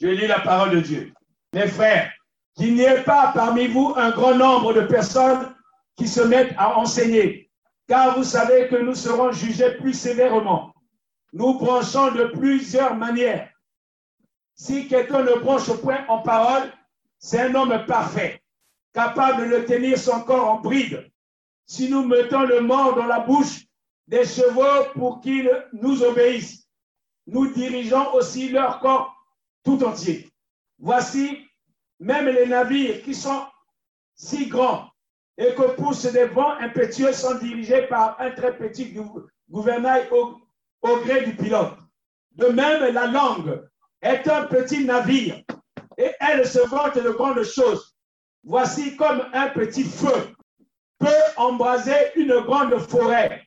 Je 0.01 0.07
lis 0.09 0.27
la 0.27 0.41
parole 0.41 0.71
de 0.71 0.81
Dieu. 0.81 1.13
Mes 1.53 1.67
frères, 1.67 2.13
qu'il 2.55 2.75
n'y 2.75 2.83
ait 2.83 3.03
pas 3.03 3.33
parmi 3.35 3.67
vous 3.67 3.95
un 3.97 4.11
grand 4.11 4.35
nombre 4.35 4.73
de 4.75 4.83
personnes 4.83 5.55
qui 5.97 6.07
se 6.07 6.21
mettent 6.21 6.55
à 6.59 6.77
enseigner, 6.77 7.51
car 7.89 8.17
vous 8.17 8.25
savez 8.25 8.69
que 8.69 8.77
nous 8.77 8.95
serons 8.95 9.33
jugés 9.33 9.77
plus 9.77 9.95
sévèrement. 9.95 10.75
Nous 11.33 11.55
branchons 11.55 12.13
de 12.13 12.25
plusieurs 12.25 12.95
manières. 12.95 13.51
Si 14.55 14.87
quelqu'un 14.87 15.23
ne 15.23 15.35
branche 15.41 15.73
point 15.81 16.05
en 16.09 16.21
parole, 16.21 16.71
c'est 17.25 17.39
un 17.41 17.55
homme 17.55 17.87
parfait, 17.87 18.43
capable 18.93 19.49
de 19.49 19.61
tenir 19.61 19.97
son 19.97 20.23
corps 20.23 20.49
en 20.55 20.61
bride. 20.61 21.09
Si 21.67 21.89
nous 21.89 22.05
mettons 22.05 22.43
le 22.43 22.61
mort 22.61 22.97
dans 22.97 23.07
la 23.07 23.21
bouche 23.21 23.65
des 24.09 24.25
chevaux 24.25 24.91
pour 24.95 25.21
qu'ils 25.21 25.49
nous 25.73 26.03
obéissent, 26.03 26.67
nous 27.29 27.47
dirigeons 27.53 28.13
aussi 28.15 28.49
leur 28.49 28.81
corps 28.81 29.15
tout 29.65 29.83
entier. 29.85 30.29
Voici, 30.81 31.39
même 32.01 32.27
les 32.27 32.47
navires 32.47 33.03
qui 33.05 33.15
sont 33.15 33.47
si 34.17 34.49
grands 34.49 34.91
et 35.39 35.55
que 35.55 35.77
poussent 35.77 36.11
des 36.13 36.27
vents 36.27 36.57
impétueux 36.59 37.13
sont 37.13 37.39
dirigés 37.39 37.87
par 37.87 38.21
un 38.21 38.33
très 38.33 38.59
petit 38.59 38.93
gou- 38.93 39.23
gouvernail 39.49 40.09
au, 40.11 40.41
au 40.83 40.97
gré 41.05 41.25
du 41.25 41.37
pilote. 41.37 41.79
De 42.33 42.47
même, 42.47 42.93
la 42.93 43.07
langue 43.07 43.63
est 44.01 44.27
un 44.29 44.47
petit 44.47 44.85
navire 44.85 45.41
et 45.99 46.11
elle 46.21 46.47
se 46.47 46.61
vante 46.69 46.97
de 46.97 47.11
grandes 47.11 47.43
choses. 47.45 47.97
Voici 48.45 48.97
comme 48.97 49.23
un 49.33 49.49
petit 49.49 49.85
feu 49.85 50.35
peut 50.99 51.09
embraser 51.37 52.13
une 52.17 52.41
grande 52.41 52.79
forêt. 52.79 53.43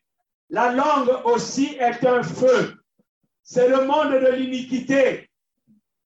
La 0.50 0.72
langue 0.72 1.12
aussi 1.26 1.76
est 1.80 2.06
un 2.06 2.24
feu. 2.24 2.76
C'est 3.44 3.68
le 3.68 3.86
monde 3.86 4.12
de 4.12 4.32
l'iniquité. 4.32 5.30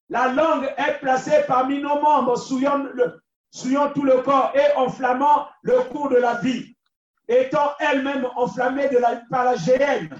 La 0.08 0.28
langue 0.32 0.72
est 0.76 0.98
placée 1.00 1.44
parmi 1.46 1.80
nos 1.80 2.00
membres, 2.00 2.36
souillant, 2.36 3.90
tout 3.94 4.02
le 4.02 4.22
corps 4.22 4.52
et 4.54 4.76
enflammant 4.76 5.46
le 5.62 5.82
cours 5.90 6.08
de 6.08 6.16
la 6.16 6.34
vie, 6.40 6.74
étant 7.28 7.72
elle-même 7.78 8.26
enflammée 8.36 8.88
par 9.30 9.44
la 9.44 9.56
géhenne. 9.56 10.10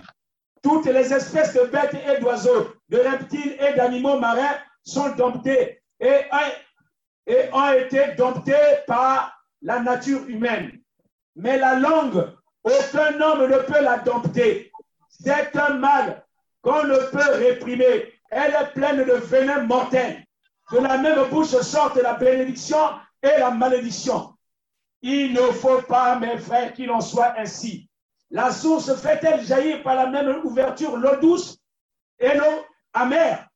Toutes 0.63 0.87
les 0.87 1.13
espèces 1.13 1.55
de 1.55 1.63
bêtes 1.63 1.97
et 2.07 2.21
d'oiseaux, 2.21 2.69
de 2.89 2.99
reptiles 2.99 3.57
et 3.61 3.75
d'animaux 3.75 4.19
marins 4.19 4.59
sont 4.85 5.11
domptées 5.17 5.80
et, 6.01 7.51
ont 7.53 7.73
été 7.73 8.15
domptées 8.17 8.55
par 8.87 9.41
la 9.63 9.81
nature 9.81 10.27
humaine. 10.29 10.81
Mais 11.37 11.59
la 11.59 11.79
langue, 11.79 12.33
aucun 12.65 13.21
homme 13.21 13.51
ne 13.51 13.59
peut 13.59 13.83
la 13.83 13.99
dompter. 13.99 14.73
C'est 15.09 15.55
un 15.57 15.75
mal 15.75 16.25
qu'on 16.63 16.85
ne 16.85 16.97
peut 17.11 17.33
réprimer. 17.35 18.13
Elle 18.31 18.53
est 18.53 18.73
pleine 18.75 19.05
de 19.05 19.13
venin 19.13 19.63
mortel. 19.63 20.25
De 20.73 20.79
la 20.79 20.99
même 20.99 21.29
bouche 21.31 21.61
sortent 21.61 21.97
la 21.97 22.15
bénédiction 22.15 22.79
et 23.23 23.39
la 23.39 23.51
malédiction. 23.51 24.35
Il 25.03 25.33
ne 25.33 25.41
faut 25.53 25.83
pas, 25.83 26.19
mes 26.19 26.39
frères, 26.39 26.73
qu'il 26.73 26.91
en 26.91 27.01
soit 27.01 27.35
ainsi. 27.39 27.89
La 28.31 28.53
source 28.53 28.95
fait-elle 29.01 29.45
jaillir 29.45 29.83
par 29.83 29.97
la 29.97 30.07
même 30.07 30.41
ouverture 30.45 30.97
l'eau 30.97 31.17
douce 31.21 31.59
et 32.19 32.35
l'eau 32.35 32.65
amère? 32.93 33.50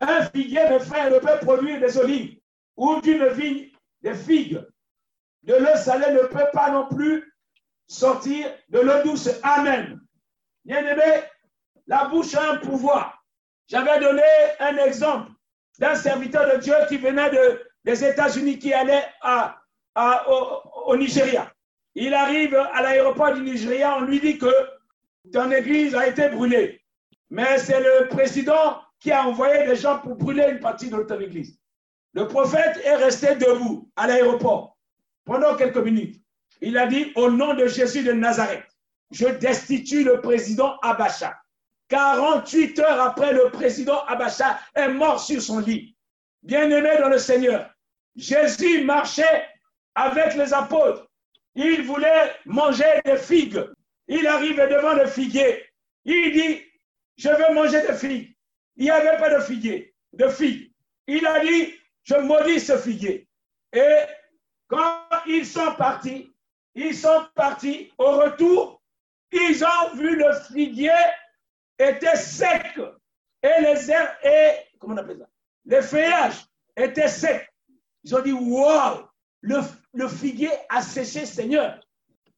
Un 0.00 0.24
figuier, 0.26 0.68
mes 0.68 0.80
frères, 0.80 1.10
ne 1.10 1.18
peut 1.18 1.38
produire 1.40 1.80
des 1.80 1.96
olives 1.98 2.38
ou 2.76 3.00
d'une 3.00 3.26
vigne 3.28 3.70
des 4.02 4.14
figues. 4.14 4.60
De 5.42 5.54
l'eau 5.54 5.76
salée 5.76 6.12
ne 6.12 6.26
peut 6.26 6.48
pas 6.52 6.70
non 6.70 6.86
plus 6.88 7.32
sortir 7.86 8.46
de 8.68 8.78
l'eau 8.80 9.02
douce. 9.04 9.28
Amen. 9.42 10.00
Bien-aimé, 10.64 11.22
la 11.86 12.04
bouche 12.06 12.34
a 12.34 12.52
un 12.52 12.56
pouvoir. 12.58 13.24
J'avais 13.68 14.00
donné 14.00 14.22
un 14.58 14.76
exemple 14.76 15.32
d'un 15.78 15.94
serviteur 15.94 16.52
de 16.54 16.60
Dieu 16.60 16.74
qui 16.88 16.96
venait 16.98 17.30
de- 17.30 17.62
des 17.84 18.04
États-Unis, 18.04 18.58
qui 18.58 18.72
allait 18.72 19.04
au, 20.28 20.60
au 20.86 20.96
Nigeria. 20.96 21.50
Il 21.94 22.14
arrive 22.14 22.54
à 22.54 22.82
l'aéroport 22.82 23.32
du 23.34 23.42
Nigeria, 23.42 23.96
on 23.96 24.02
lui 24.02 24.20
dit 24.20 24.38
que 24.38 24.52
ton 25.32 25.50
église 25.50 25.94
a 25.94 26.06
été 26.06 26.28
brûlée. 26.28 26.80
Mais 27.30 27.58
c'est 27.58 27.80
le 27.80 28.08
président 28.08 28.80
qui 29.00 29.10
a 29.10 29.26
envoyé 29.26 29.66
des 29.66 29.76
gens 29.76 29.98
pour 29.98 30.14
brûler 30.14 30.46
une 30.50 30.60
partie 30.60 30.90
de 30.90 31.02
ton 31.02 31.18
église. 31.18 31.58
Le 32.12 32.28
prophète 32.28 32.80
est 32.84 32.96
resté 32.96 33.34
debout 33.36 33.90
à 33.96 34.06
l'aéroport 34.06 34.76
pendant 35.24 35.56
quelques 35.56 35.78
minutes. 35.78 36.20
Il 36.60 36.76
a 36.76 36.86
dit, 36.86 37.12
au 37.14 37.30
nom 37.30 37.54
de 37.54 37.66
Jésus 37.66 38.02
de 38.02 38.12
Nazareth, 38.12 38.66
je 39.10 39.26
destitue 39.26 40.04
le 40.04 40.20
président 40.20 40.76
Abacha. 40.82 41.36
48 41.88 42.78
heures 42.80 43.00
après, 43.00 43.32
le 43.32 43.50
président 43.50 44.04
Abacha 44.04 44.60
est 44.74 44.88
mort 44.88 45.20
sur 45.20 45.40
son 45.40 45.60
lit. 45.60 45.96
Bien-aimé 46.42 46.90
dans 47.00 47.08
le 47.08 47.18
Seigneur, 47.18 47.70
Jésus 48.16 48.84
marchait 48.84 49.48
avec 49.94 50.34
les 50.34 50.52
apôtres. 50.52 51.06
Il 51.54 51.82
voulait 51.82 52.32
manger 52.44 53.00
des 53.04 53.16
figues. 53.16 53.64
Il 54.08 54.26
arrive 54.26 54.56
devant 54.56 54.94
le 54.94 55.06
figuier. 55.06 55.64
Il 56.04 56.32
dit, 56.32 56.62
je 57.16 57.28
veux 57.28 57.54
manger 57.54 57.80
des 57.86 57.94
figues. 57.94 58.36
Il 58.80 58.84
n'y 58.84 58.90
avait 58.90 59.18
pas 59.18 59.28
de 59.28 59.40
figuier, 59.42 59.94
de 60.14 60.26
figues. 60.28 60.72
Il 61.06 61.26
a 61.26 61.38
dit, 61.40 61.74
je 62.02 62.14
maudis 62.14 62.60
ce 62.60 62.78
figuier. 62.78 63.28
Et 63.74 63.98
quand 64.68 65.02
ils 65.26 65.44
sont 65.44 65.74
partis, 65.74 66.32
ils 66.74 66.94
sont 66.94 67.26
partis 67.34 67.92
au 67.98 68.12
retour, 68.12 68.80
ils 69.32 69.62
ont 69.62 69.94
vu 69.96 70.16
le 70.16 70.32
figuier 70.50 70.90
était 71.78 72.16
sec 72.16 72.78
et 73.42 73.62
les 73.62 73.90
herbes 73.90 74.16
et 74.24 74.50
comment 74.78 74.94
on 74.94 74.98
appelle 74.98 75.18
ça? 75.18 75.28
Les 75.66 75.82
feuillages 75.82 76.46
étaient 76.74 77.08
secs. 77.08 77.48
Ils 78.04 78.16
ont 78.16 78.22
dit 78.22 78.32
waouh, 78.32 79.06
le, 79.42 79.60
le 79.92 80.08
figuier 80.08 80.52
a 80.70 80.80
séché, 80.80 81.26
Seigneur. 81.26 81.78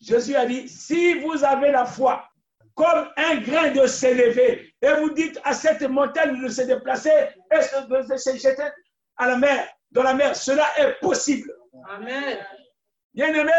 Jésus 0.00 0.34
a 0.34 0.44
dit 0.44 0.68
si 0.68 1.20
vous 1.20 1.44
avez 1.44 1.70
la 1.70 1.86
foi 1.86 2.28
comme 2.74 3.08
un 3.16 3.36
grain 3.36 3.70
de 3.70 3.86
s'élever 3.86 4.74
et 4.80 4.92
vous 4.94 5.10
dites 5.10 5.38
à 5.44 5.54
cette 5.54 5.82
montagne 5.82 6.42
de 6.42 6.48
se 6.48 6.62
déplacer 6.62 7.10
et 7.50 7.58
de 7.58 8.16
se 8.16 8.36
jeter 8.36 8.68
à 9.16 9.28
la 9.28 9.36
mer, 9.36 9.68
dans 9.90 10.02
la 10.02 10.14
mer, 10.14 10.34
cela 10.34 10.66
est 10.78 10.98
possible. 11.00 11.52
Amen. 11.88 12.38
Bien-aimé, 13.14 13.52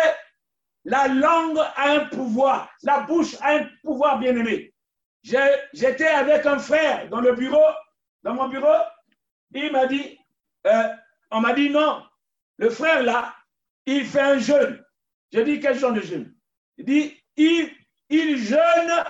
la 0.86 1.08
langue 1.08 1.60
a 1.60 1.92
un 1.92 2.06
pouvoir, 2.06 2.70
la 2.82 3.02
bouche 3.02 3.36
a 3.42 3.56
un 3.56 3.70
pouvoir, 3.84 4.20
bien-aimé. 4.20 4.74
J'étais 5.22 6.08
avec 6.08 6.46
un 6.46 6.60
frère 6.60 7.08
dans 7.10 7.22
le 7.22 7.34
bureau, 7.34 7.72
dans 8.24 8.34
mon 8.34 8.50
bureau, 8.50 8.76
il 9.54 9.72
m'a 9.72 9.86
dit, 9.86 10.18
euh, 10.68 10.90
on 11.32 11.40
m'a 11.40 11.54
dit 11.54 11.70
non, 11.70 12.04
le 12.58 12.70
frère 12.70 13.04
là, 13.04 13.36
il 13.86 14.06
fait 14.06 14.22
un 14.22 14.38
jeûne. 14.40 14.84
Je 15.32 15.42
dis 15.42 15.60
quel 15.60 15.78
genre 15.78 15.94
de 15.94 16.02
jeûne? 16.02 16.34
Il 16.78 16.86
dit, 16.86 17.24
il, 17.38 17.72
il 18.14 18.38
jeûne, 18.38 19.04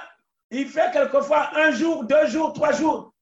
il 0.52 0.68
fait 0.68 0.92
quelquefois 0.92 1.50
un 1.56 1.72
jour, 1.72 2.06
deux 2.06 2.28
jours, 2.28 2.54
trois 2.54 2.72
jours. 2.72 3.14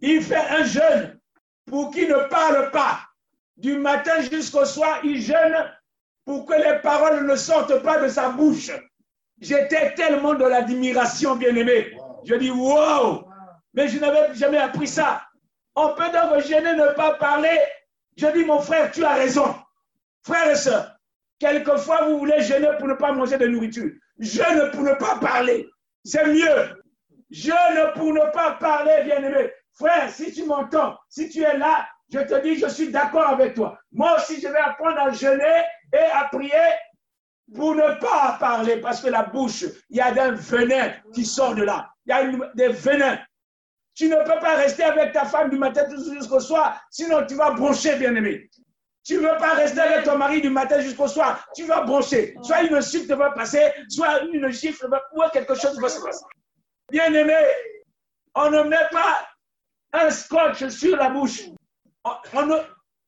Il 0.00 0.22
fait 0.22 0.36
un 0.36 0.64
jeûne 0.64 1.18
pour 1.66 1.90
qu'il 1.90 2.08
ne 2.08 2.28
parle 2.28 2.70
pas. 2.70 3.00
Du 3.56 3.78
matin 3.78 4.20
jusqu'au 4.20 4.64
soir, 4.64 5.00
il 5.02 5.20
jeûne 5.20 5.72
pour 6.24 6.44
que 6.46 6.54
les 6.54 6.80
paroles 6.80 7.26
ne 7.26 7.36
sortent 7.36 7.82
pas 7.82 7.98
de 7.98 8.08
sa 8.08 8.30
bouche. 8.30 8.70
J'étais 9.40 9.94
tellement 9.94 10.34
de 10.34 10.44
l'admiration, 10.44 11.36
bien-aimé. 11.36 11.96
Je 12.24 12.34
dis, 12.34 12.50
wow! 12.50 13.28
Mais 13.74 13.88
je 13.88 13.98
n'avais 13.98 14.34
jamais 14.34 14.58
appris 14.58 14.88
ça. 14.88 15.22
On 15.74 15.94
peut 15.94 16.10
donc 16.10 16.42
jeûner, 16.44 16.74
ne 16.74 16.94
pas 16.94 17.14
parler. 17.14 17.58
Je 18.16 18.26
dis, 18.28 18.44
mon 18.44 18.60
frère, 18.60 18.90
tu 18.90 19.04
as 19.04 19.14
raison. 19.14 19.54
Frère 20.22 20.50
et 20.50 20.56
soeur, 20.56 20.96
quelquefois, 21.38 22.06
vous 22.06 22.18
voulez 22.18 22.40
jeûner 22.40 22.70
pour 22.78 22.88
ne 22.88 22.94
pas 22.94 23.12
manger 23.12 23.36
de 23.38 23.46
nourriture. 23.46 23.92
Jeûne 24.18 24.70
pour 24.72 24.82
ne 24.82 24.94
pas 24.94 25.16
parler. 25.18 25.68
C'est 26.04 26.26
mieux. 26.26 26.82
Jeûne 27.30 27.92
pour 27.94 28.12
ne 28.12 28.30
pas 28.32 28.52
parler, 28.52 29.02
bien-aimé. 29.04 29.50
Frère, 29.74 30.10
si 30.10 30.32
tu 30.32 30.44
m'entends, 30.44 30.96
si 31.08 31.28
tu 31.28 31.42
es 31.42 31.58
là, 31.58 31.86
je 32.12 32.20
te 32.20 32.40
dis, 32.42 32.56
je 32.56 32.68
suis 32.68 32.90
d'accord 32.90 33.28
avec 33.28 33.54
toi. 33.54 33.78
Moi 33.92 34.16
aussi, 34.16 34.40
je 34.40 34.48
vais 34.48 34.58
apprendre 34.58 34.98
à 34.98 35.10
jeûner 35.10 35.62
et 35.92 36.10
à 36.14 36.28
prier 36.30 36.50
pour 37.54 37.74
ne 37.74 37.98
pas 38.00 38.36
parler, 38.40 38.80
parce 38.80 39.00
que 39.00 39.08
la 39.08 39.24
bouche, 39.24 39.64
il 39.90 39.96
y 39.96 40.00
a 40.00 40.12
des 40.12 40.36
venin 40.36 40.92
qui 41.12 41.24
sort 41.24 41.54
de 41.54 41.62
là. 41.62 41.90
Il 42.06 42.10
y 42.10 42.12
a 42.12 42.24
des 42.54 42.68
venins. 42.68 43.18
Tu 43.94 44.08
ne 44.08 44.16
peux 44.16 44.40
pas 44.40 44.56
rester 44.56 44.82
avec 44.82 45.12
ta 45.12 45.24
femme 45.24 45.50
du 45.50 45.58
matin 45.58 45.84
jusqu'au 46.12 46.40
soir, 46.40 46.80
sinon 46.90 47.24
tu 47.26 47.34
vas 47.34 47.52
broncher, 47.52 47.96
bien-aimé. 47.96 48.50
Tu 49.06 49.14
ne 49.14 49.20
veux 49.20 49.36
pas 49.38 49.54
rester 49.54 49.78
avec 49.78 50.04
ton 50.04 50.18
mari 50.18 50.40
du 50.40 50.50
matin 50.50 50.80
jusqu'au 50.80 51.06
soir, 51.06 51.48
tu 51.54 51.64
vas 51.64 51.82
broncher. 51.82 52.34
Soit 52.42 52.64
une 52.64 52.74
insulte 52.74 53.08
va 53.12 53.30
passer, 53.30 53.70
soit 53.88 54.24
une 54.24 54.48
gifle 54.48 54.88
va, 54.88 55.00
ou 55.14 55.22
quelque 55.32 55.54
chose 55.54 55.80
va 55.80 55.88
se 55.88 56.02
passer. 56.02 56.24
Bien-aimé, 56.90 57.36
on 58.34 58.50
ne 58.50 58.62
met 58.64 58.88
pas 58.90 59.28
un 59.92 60.10
scotch 60.10 60.66
sur 60.68 60.96
la 60.96 61.10
bouche. 61.10 61.42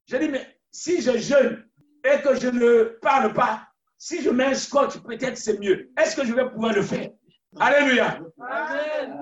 je 0.06 0.16
dis, 0.16 0.28
mais 0.28 0.60
si 0.70 1.02
je 1.02 1.18
jeûne 1.18 1.68
et 2.04 2.22
que 2.22 2.38
je 2.38 2.46
ne 2.46 2.84
parle 3.02 3.32
pas, 3.32 3.66
si 3.96 4.22
je 4.22 4.30
mets 4.30 4.44
un 4.44 4.54
scotch, 4.54 4.98
peut-être 4.98 5.36
c'est 5.36 5.58
mieux. 5.58 5.90
Est-ce 5.98 6.14
que 6.14 6.24
je 6.24 6.32
vais 6.32 6.48
pouvoir 6.48 6.74
le 6.74 6.82
faire? 6.82 7.10
Alléluia. 7.58 8.20
Amen. 8.40 9.18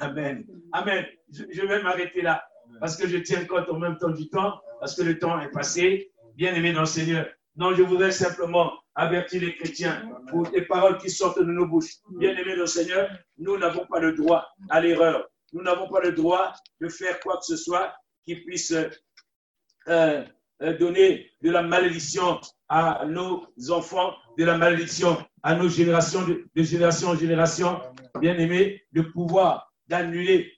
Amen. 0.00 0.44
Amen. 0.72 1.06
Je, 1.32 1.66
vais 1.66 1.82
m'arrêter 1.82 2.20
là 2.20 2.46
parce 2.80 2.96
que 2.96 3.08
je 3.08 3.18
tiens 3.18 3.44
compte 3.44 3.68
en 3.68 3.78
même 3.78 3.98
temps 3.98 4.10
du 4.10 4.28
temps, 4.28 4.60
parce 4.80 4.94
que 4.94 5.02
le 5.02 5.18
temps 5.18 5.40
est 5.40 5.50
passé. 5.50 6.10
Bien 6.36 6.54
aimé 6.54 6.72
dans 6.72 6.80
le 6.80 6.86
Seigneur. 6.86 7.26
Non, 7.56 7.74
je 7.74 7.82
voudrais 7.82 8.10
simplement 8.10 8.72
avertir 8.96 9.40
les 9.40 9.54
chrétiens 9.56 10.10
pour 10.28 10.48
les 10.50 10.62
paroles 10.62 10.98
qui 10.98 11.10
sortent 11.10 11.38
de 11.38 11.44
nos 11.44 11.66
bouches. 11.66 11.94
Bien 12.18 12.30
aimé 12.36 12.54
dans 12.56 12.62
le 12.62 12.66
Seigneur, 12.66 13.08
nous 13.38 13.56
n'avons 13.56 13.86
pas 13.86 14.00
le 14.00 14.12
droit 14.12 14.46
à 14.70 14.80
l'erreur. 14.80 15.28
Nous 15.52 15.62
n'avons 15.62 15.88
pas 15.88 16.00
le 16.00 16.12
droit 16.12 16.52
de 16.80 16.88
faire 16.88 17.20
quoi 17.20 17.36
que 17.36 17.44
ce 17.44 17.56
soit 17.56 17.94
qui 18.26 18.36
puisse 18.36 18.74
euh, 19.88 20.24
euh, 20.62 20.78
donner 20.78 21.30
de 21.42 21.50
la 21.50 21.62
malédiction 21.62 22.40
à 22.68 23.04
nos 23.06 23.46
enfants, 23.70 24.14
de 24.38 24.44
la 24.44 24.56
malédiction 24.56 25.16
à 25.42 25.54
nos 25.54 25.68
générations, 25.68 26.22
de, 26.26 26.62
génération 26.62 27.08
en 27.08 27.16
génération, 27.16 27.80
bien 28.20 28.36
aimé, 28.38 28.82
de 28.92 29.02
pouvoir 29.02 29.72
d'annuler. 29.88 30.50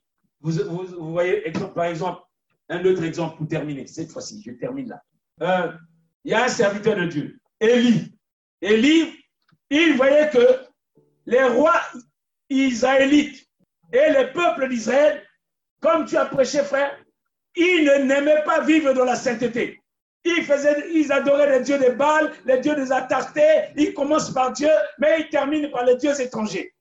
Vous, 0.51 1.11
voyez, 1.11 1.51
par 1.75 1.85
exemple, 1.85 2.21
un 2.69 2.83
autre 2.85 3.03
exemple 3.03 3.37
pour 3.37 3.47
terminer, 3.47 3.85
cette 3.87 4.11
fois-ci, 4.11 4.41
je 4.45 4.51
termine 4.51 4.89
là. 4.89 5.01
Euh, 5.41 5.71
il 6.23 6.31
y 6.31 6.33
a 6.33 6.45
un 6.45 6.47
serviteur 6.47 6.95
de 6.95 7.05
Dieu, 7.05 7.39
Élie. 7.59 8.13
Élie, 8.61 9.13
il 9.69 9.95
voyait 9.95 10.29
que 10.29 10.65
les 11.25 11.43
rois 11.43 11.79
israélites 12.49 13.45
et 13.91 14.11
les 14.11 14.27
peuples 14.33 14.69
d'Israël, 14.69 15.23
comme 15.81 16.05
tu 16.05 16.17
as 16.17 16.25
prêché, 16.25 16.59
frère, 16.63 16.97
ils 17.55 17.85
n'aimaient 18.05 18.43
pas 18.43 18.61
vivre 18.61 18.93
dans 18.93 19.05
la 19.05 19.15
sainteté. 19.15 19.81
Ils, 20.23 20.43
faisaient, 20.43 20.91
ils 20.93 21.11
adoraient 21.11 21.59
les 21.59 21.63
dieux 21.63 21.77
des 21.77 21.91
Baals, 21.91 22.33
les 22.45 22.59
dieux 22.59 22.75
des 22.75 22.91
Atartés. 22.91 23.71
Ils 23.75 23.93
commencent 23.93 24.33
par 24.33 24.51
Dieu, 24.51 24.71
mais 24.99 25.21
ils 25.21 25.29
terminent 25.29 25.69
par 25.69 25.85
les 25.85 25.95
dieux 25.95 26.19
étrangers, 26.19 26.73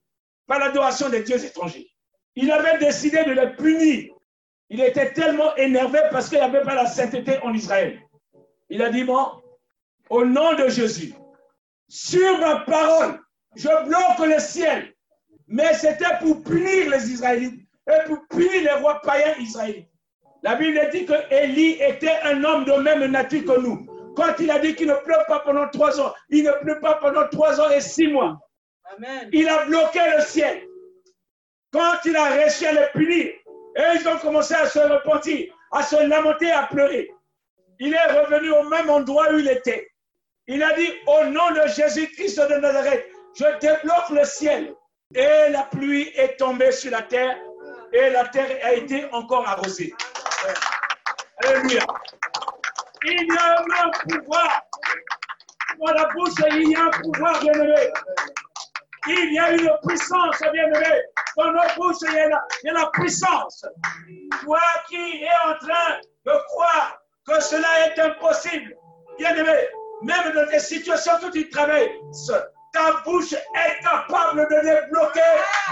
par 0.47 0.59
l'adoration 0.59 1.09
des 1.09 1.23
dieux 1.23 1.45
étrangers. 1.45 1.89
Il 2.37 2.53
avait 2.53 2.79
décidé 2.79 3.25
de 3.25 3.33
les 3.33 3.49
punir. 3.57 4.13
Il 4.69 4.81
était 4.81 5.13
tellement 5.13 5.55
énervé 5.57 6.01
parce 6.11 6.29
qu'il 6.29 6.39
n'y 6.39 6.45
avait 6.45 6.63
pas 6.63 6.75
la 6.75 6.87
sainteté 6.87 7.39
en 7.43 7.55
Israël. 7.55 7.99
Il 8.69 8.83
a 8.83 8.91
dit, 8.91 9.05
moi, 9.05 9.43
au 10.11 10.25
nom 10.25 10.55
de 10.55 10.69
Jésus, 10.69 11.15
sur 11.89 12.39
ma 12.39 12.61
parole, 12.61 13.21
je 13.55 13.69
bloque 13.87 14.29
le 14.29 14.39
ciel. 14.39 14.93
Mais 15.49 15.73
c'était 15.75 16.05
pour 16.21 16.43
punir 16.43 16.91
les 16.91 17.11
Israélites 17.11 17.61
et 17.89 18.07
pour 18.07 18.19
punir 18.29 18.63
les 18.63 18.73
rois 18.83 19.01
païens 19.01 19.35
israélites. 19.39 19.89
La 20.43 20.57
Bible 20.57 20.81
dit 20.93 21.07
que 21.07 21.15
Élie 21.33 21.81
était 21.81 22.19
un 22.25 22.43
homme 22.45 22.65
de 22.65 22.73
même 22.73 23.05
nature 23.07 23.45
que 23.45 23.61
nous. 23.61 23.87
Quand 24.17 24.35
il 24.41 24.51
a 24.51 24.59
dit 24.59 24.75
qu'il 24.75 24.89
ne 24.89 24.95
pleut 24.95 25.25
pas 25.29 25.41
pendant 25.41 25.69
trois 25.69 26.01
ans, 26.01 26.13
il 26.31 26.45
ne 26.45 26.53
pleut 26.63 26.81
pas 26.81 26.95
pendant 26.95 27.29
trois 27.29 27.61
ans 27.61 27.71
et 27.71 27.81
six 27.81 28.09
mois. 28.09 28.39
Il 29.33 29.49
a 29.49 29.65
bloqué 29.67 30.01
le 30.17 30.23
ciel. 30.23 30.63
Quand 31.77 31.99
il 32.07 32.17
a 32.17 32.31
réussi 32.31 32.65
à 32.65 32.73
les 32.73 32.87
punir, 32.95 33.27
et 33.27 33.83
ils 33.97 34.09
ont 34.09 34.17
commencé 34.17 34.55
à 34.55 34.67
se 34.67 34.79
repentir, 34.79 35.53
à 35.71 35.83
se 35.83 36.09
lamenter, 36.09 36.51
à 36.51 36.63
pleurer. 36.63 37.11
Il 37.79 37.93
est 37.93 38.13
revenu 38.19 38.51
au 38.53 38.63
même 38.63 38.89
endroit 38.89 39.31
où 39.31 39.39
il 39.39 39.47
était. 39.47 39.93
Il 40.47 40.63
a 40.63 40.73
dit, 40.73 40.91
au 41.07 41.25
nom 41.25 41.51
de 41.51 41.69
Jésus-Christ 41.69 42.41
de 42.49 42.55
Nazareth, 42.55 43.07
je 43.35 43.45
débloque 43.61 44.09
le 44.09 44.25
ciel. 44.25 44.75
Et 45.15 45.51
la 45.51 45.65
pluie 45.65 46.11
est 46.17 46.39
tombée 46.39 46.73
sur 46.73 46.93
la 46.93 47.03
terre 47.03 47.37
et 47.93 48.09
la 48.09 48.27
terre 48.29 48.57
a 48.65 48.73
été 48.73 49.05
encore 49.13 49.47
arrosée. 49.47 49.93
Alléluia. 51.45 51.87
Il 53.05 53.35
y 53.35 53.37
a 53.37 53.61
un 53.85 53.91
pouvoir. 53.91 54.63
Dans 55.79 55.93
la 55.93 56.07
bouche, 56.07 56.33
il 56.53 56.71
y 56.71 56.75
a 56.75 56.85
un 56.85 56.91
pouvoir, 57.03 57.39
bien-aimé. 57.41 57.93
Il 59.09 59.33
y 59.33 59.39
a 59.39 59.53
une 59.53 59.71
puissance, 59.87 60.41
bien-aimé. 60.53 61.03
Dans 61.37 61.53
nos 61.53 61.61
bouches, 61.77 62.03
il 62.09 62.15
y, 62.15 62.19
a 62.19 62.73
la, 62.73 62.91
puissance. 62.93 63.65
Toi 64.43 64.61
qui 64.89 65.23
es 65.23 65.29
en 65.47 65.55
train 65.59 66.01
de 66.25 66.33
croire 66.49 66.99
que 67.27 67.41
cela 67.41 67.87
est 67.87 67.99
impossible, 68.01 68.77
bien-aimé, 69.19 69.69
même 70.03 70.33
dans 70.33 70.47
des 70.51 70.59
situations 70.59 71.13
où 71.23 71.31
tu 71.31 71.49
travailles, 71.51 71.91
ta 72.73 72.93
bouche 73.05 73.33
est 73.33 73.83
capable 73.83 74.49
de 74.49 74.61
débloquer 74.63 75.21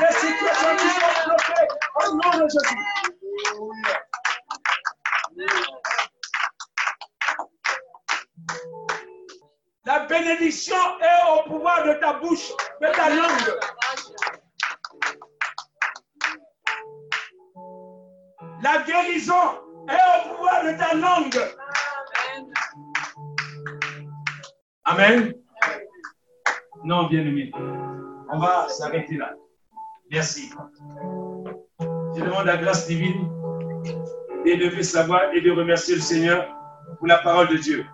des 0.00 0.14
situations 0.14 0.76
qui 0.76 0.88
sont 0.88 1.24
bloquées 1.26 1.68
au 1.96 2.12
nom 2.12 2.44
de 2.44 2.48
Jésus. 2.48 2.78
La 9.86 10.06
bénédiction 10.06 10.76
est 11.00 11.30
au 11.30 11.48
pouvoir 11.48 11.84
de 11.84 11.92
ta 12.00 12.14
bouche, 12.14 12.50
de 12.80 12.86
ta 12.86 13.10
langue. 13.10 13.52
La 18.62 18.82
guérison 18.84 19.60
est 19.86 19.92
au 19.92 20.34
pouvoir 20.34 20.64
de 20.64 20.78
ta 20.78 20.94
langue. 20.94 21.38
Amen. 24.84 25.34
Non, 26.84 27.06
bien 27.08 27.20
aimé. 27.20 27.52
On 28.32 28.38
va 28.38 28.66
s'arrêter 28.70 29.18
là. 29.18 29.34
Merci. 30.10 30.50
Je 31.80 32.22
demande 32.22 32.46
la 32.46 32.56
grâce 32.56 32.86
divine 32.86 33.30
d'élever 34.44 34.82
sa 34.82 35.06
voix 35.06 35.34
et 35.34 35.42
de 35.42 35.50
remercier 35.50 35.96
le 35.96 36.00
Seigneur 36.00 36.56
pour 36.98 37.06
la 37.06 37.18
parole 37.18 37.48
de 37.48 37.58
Dieu. 37.58 37.84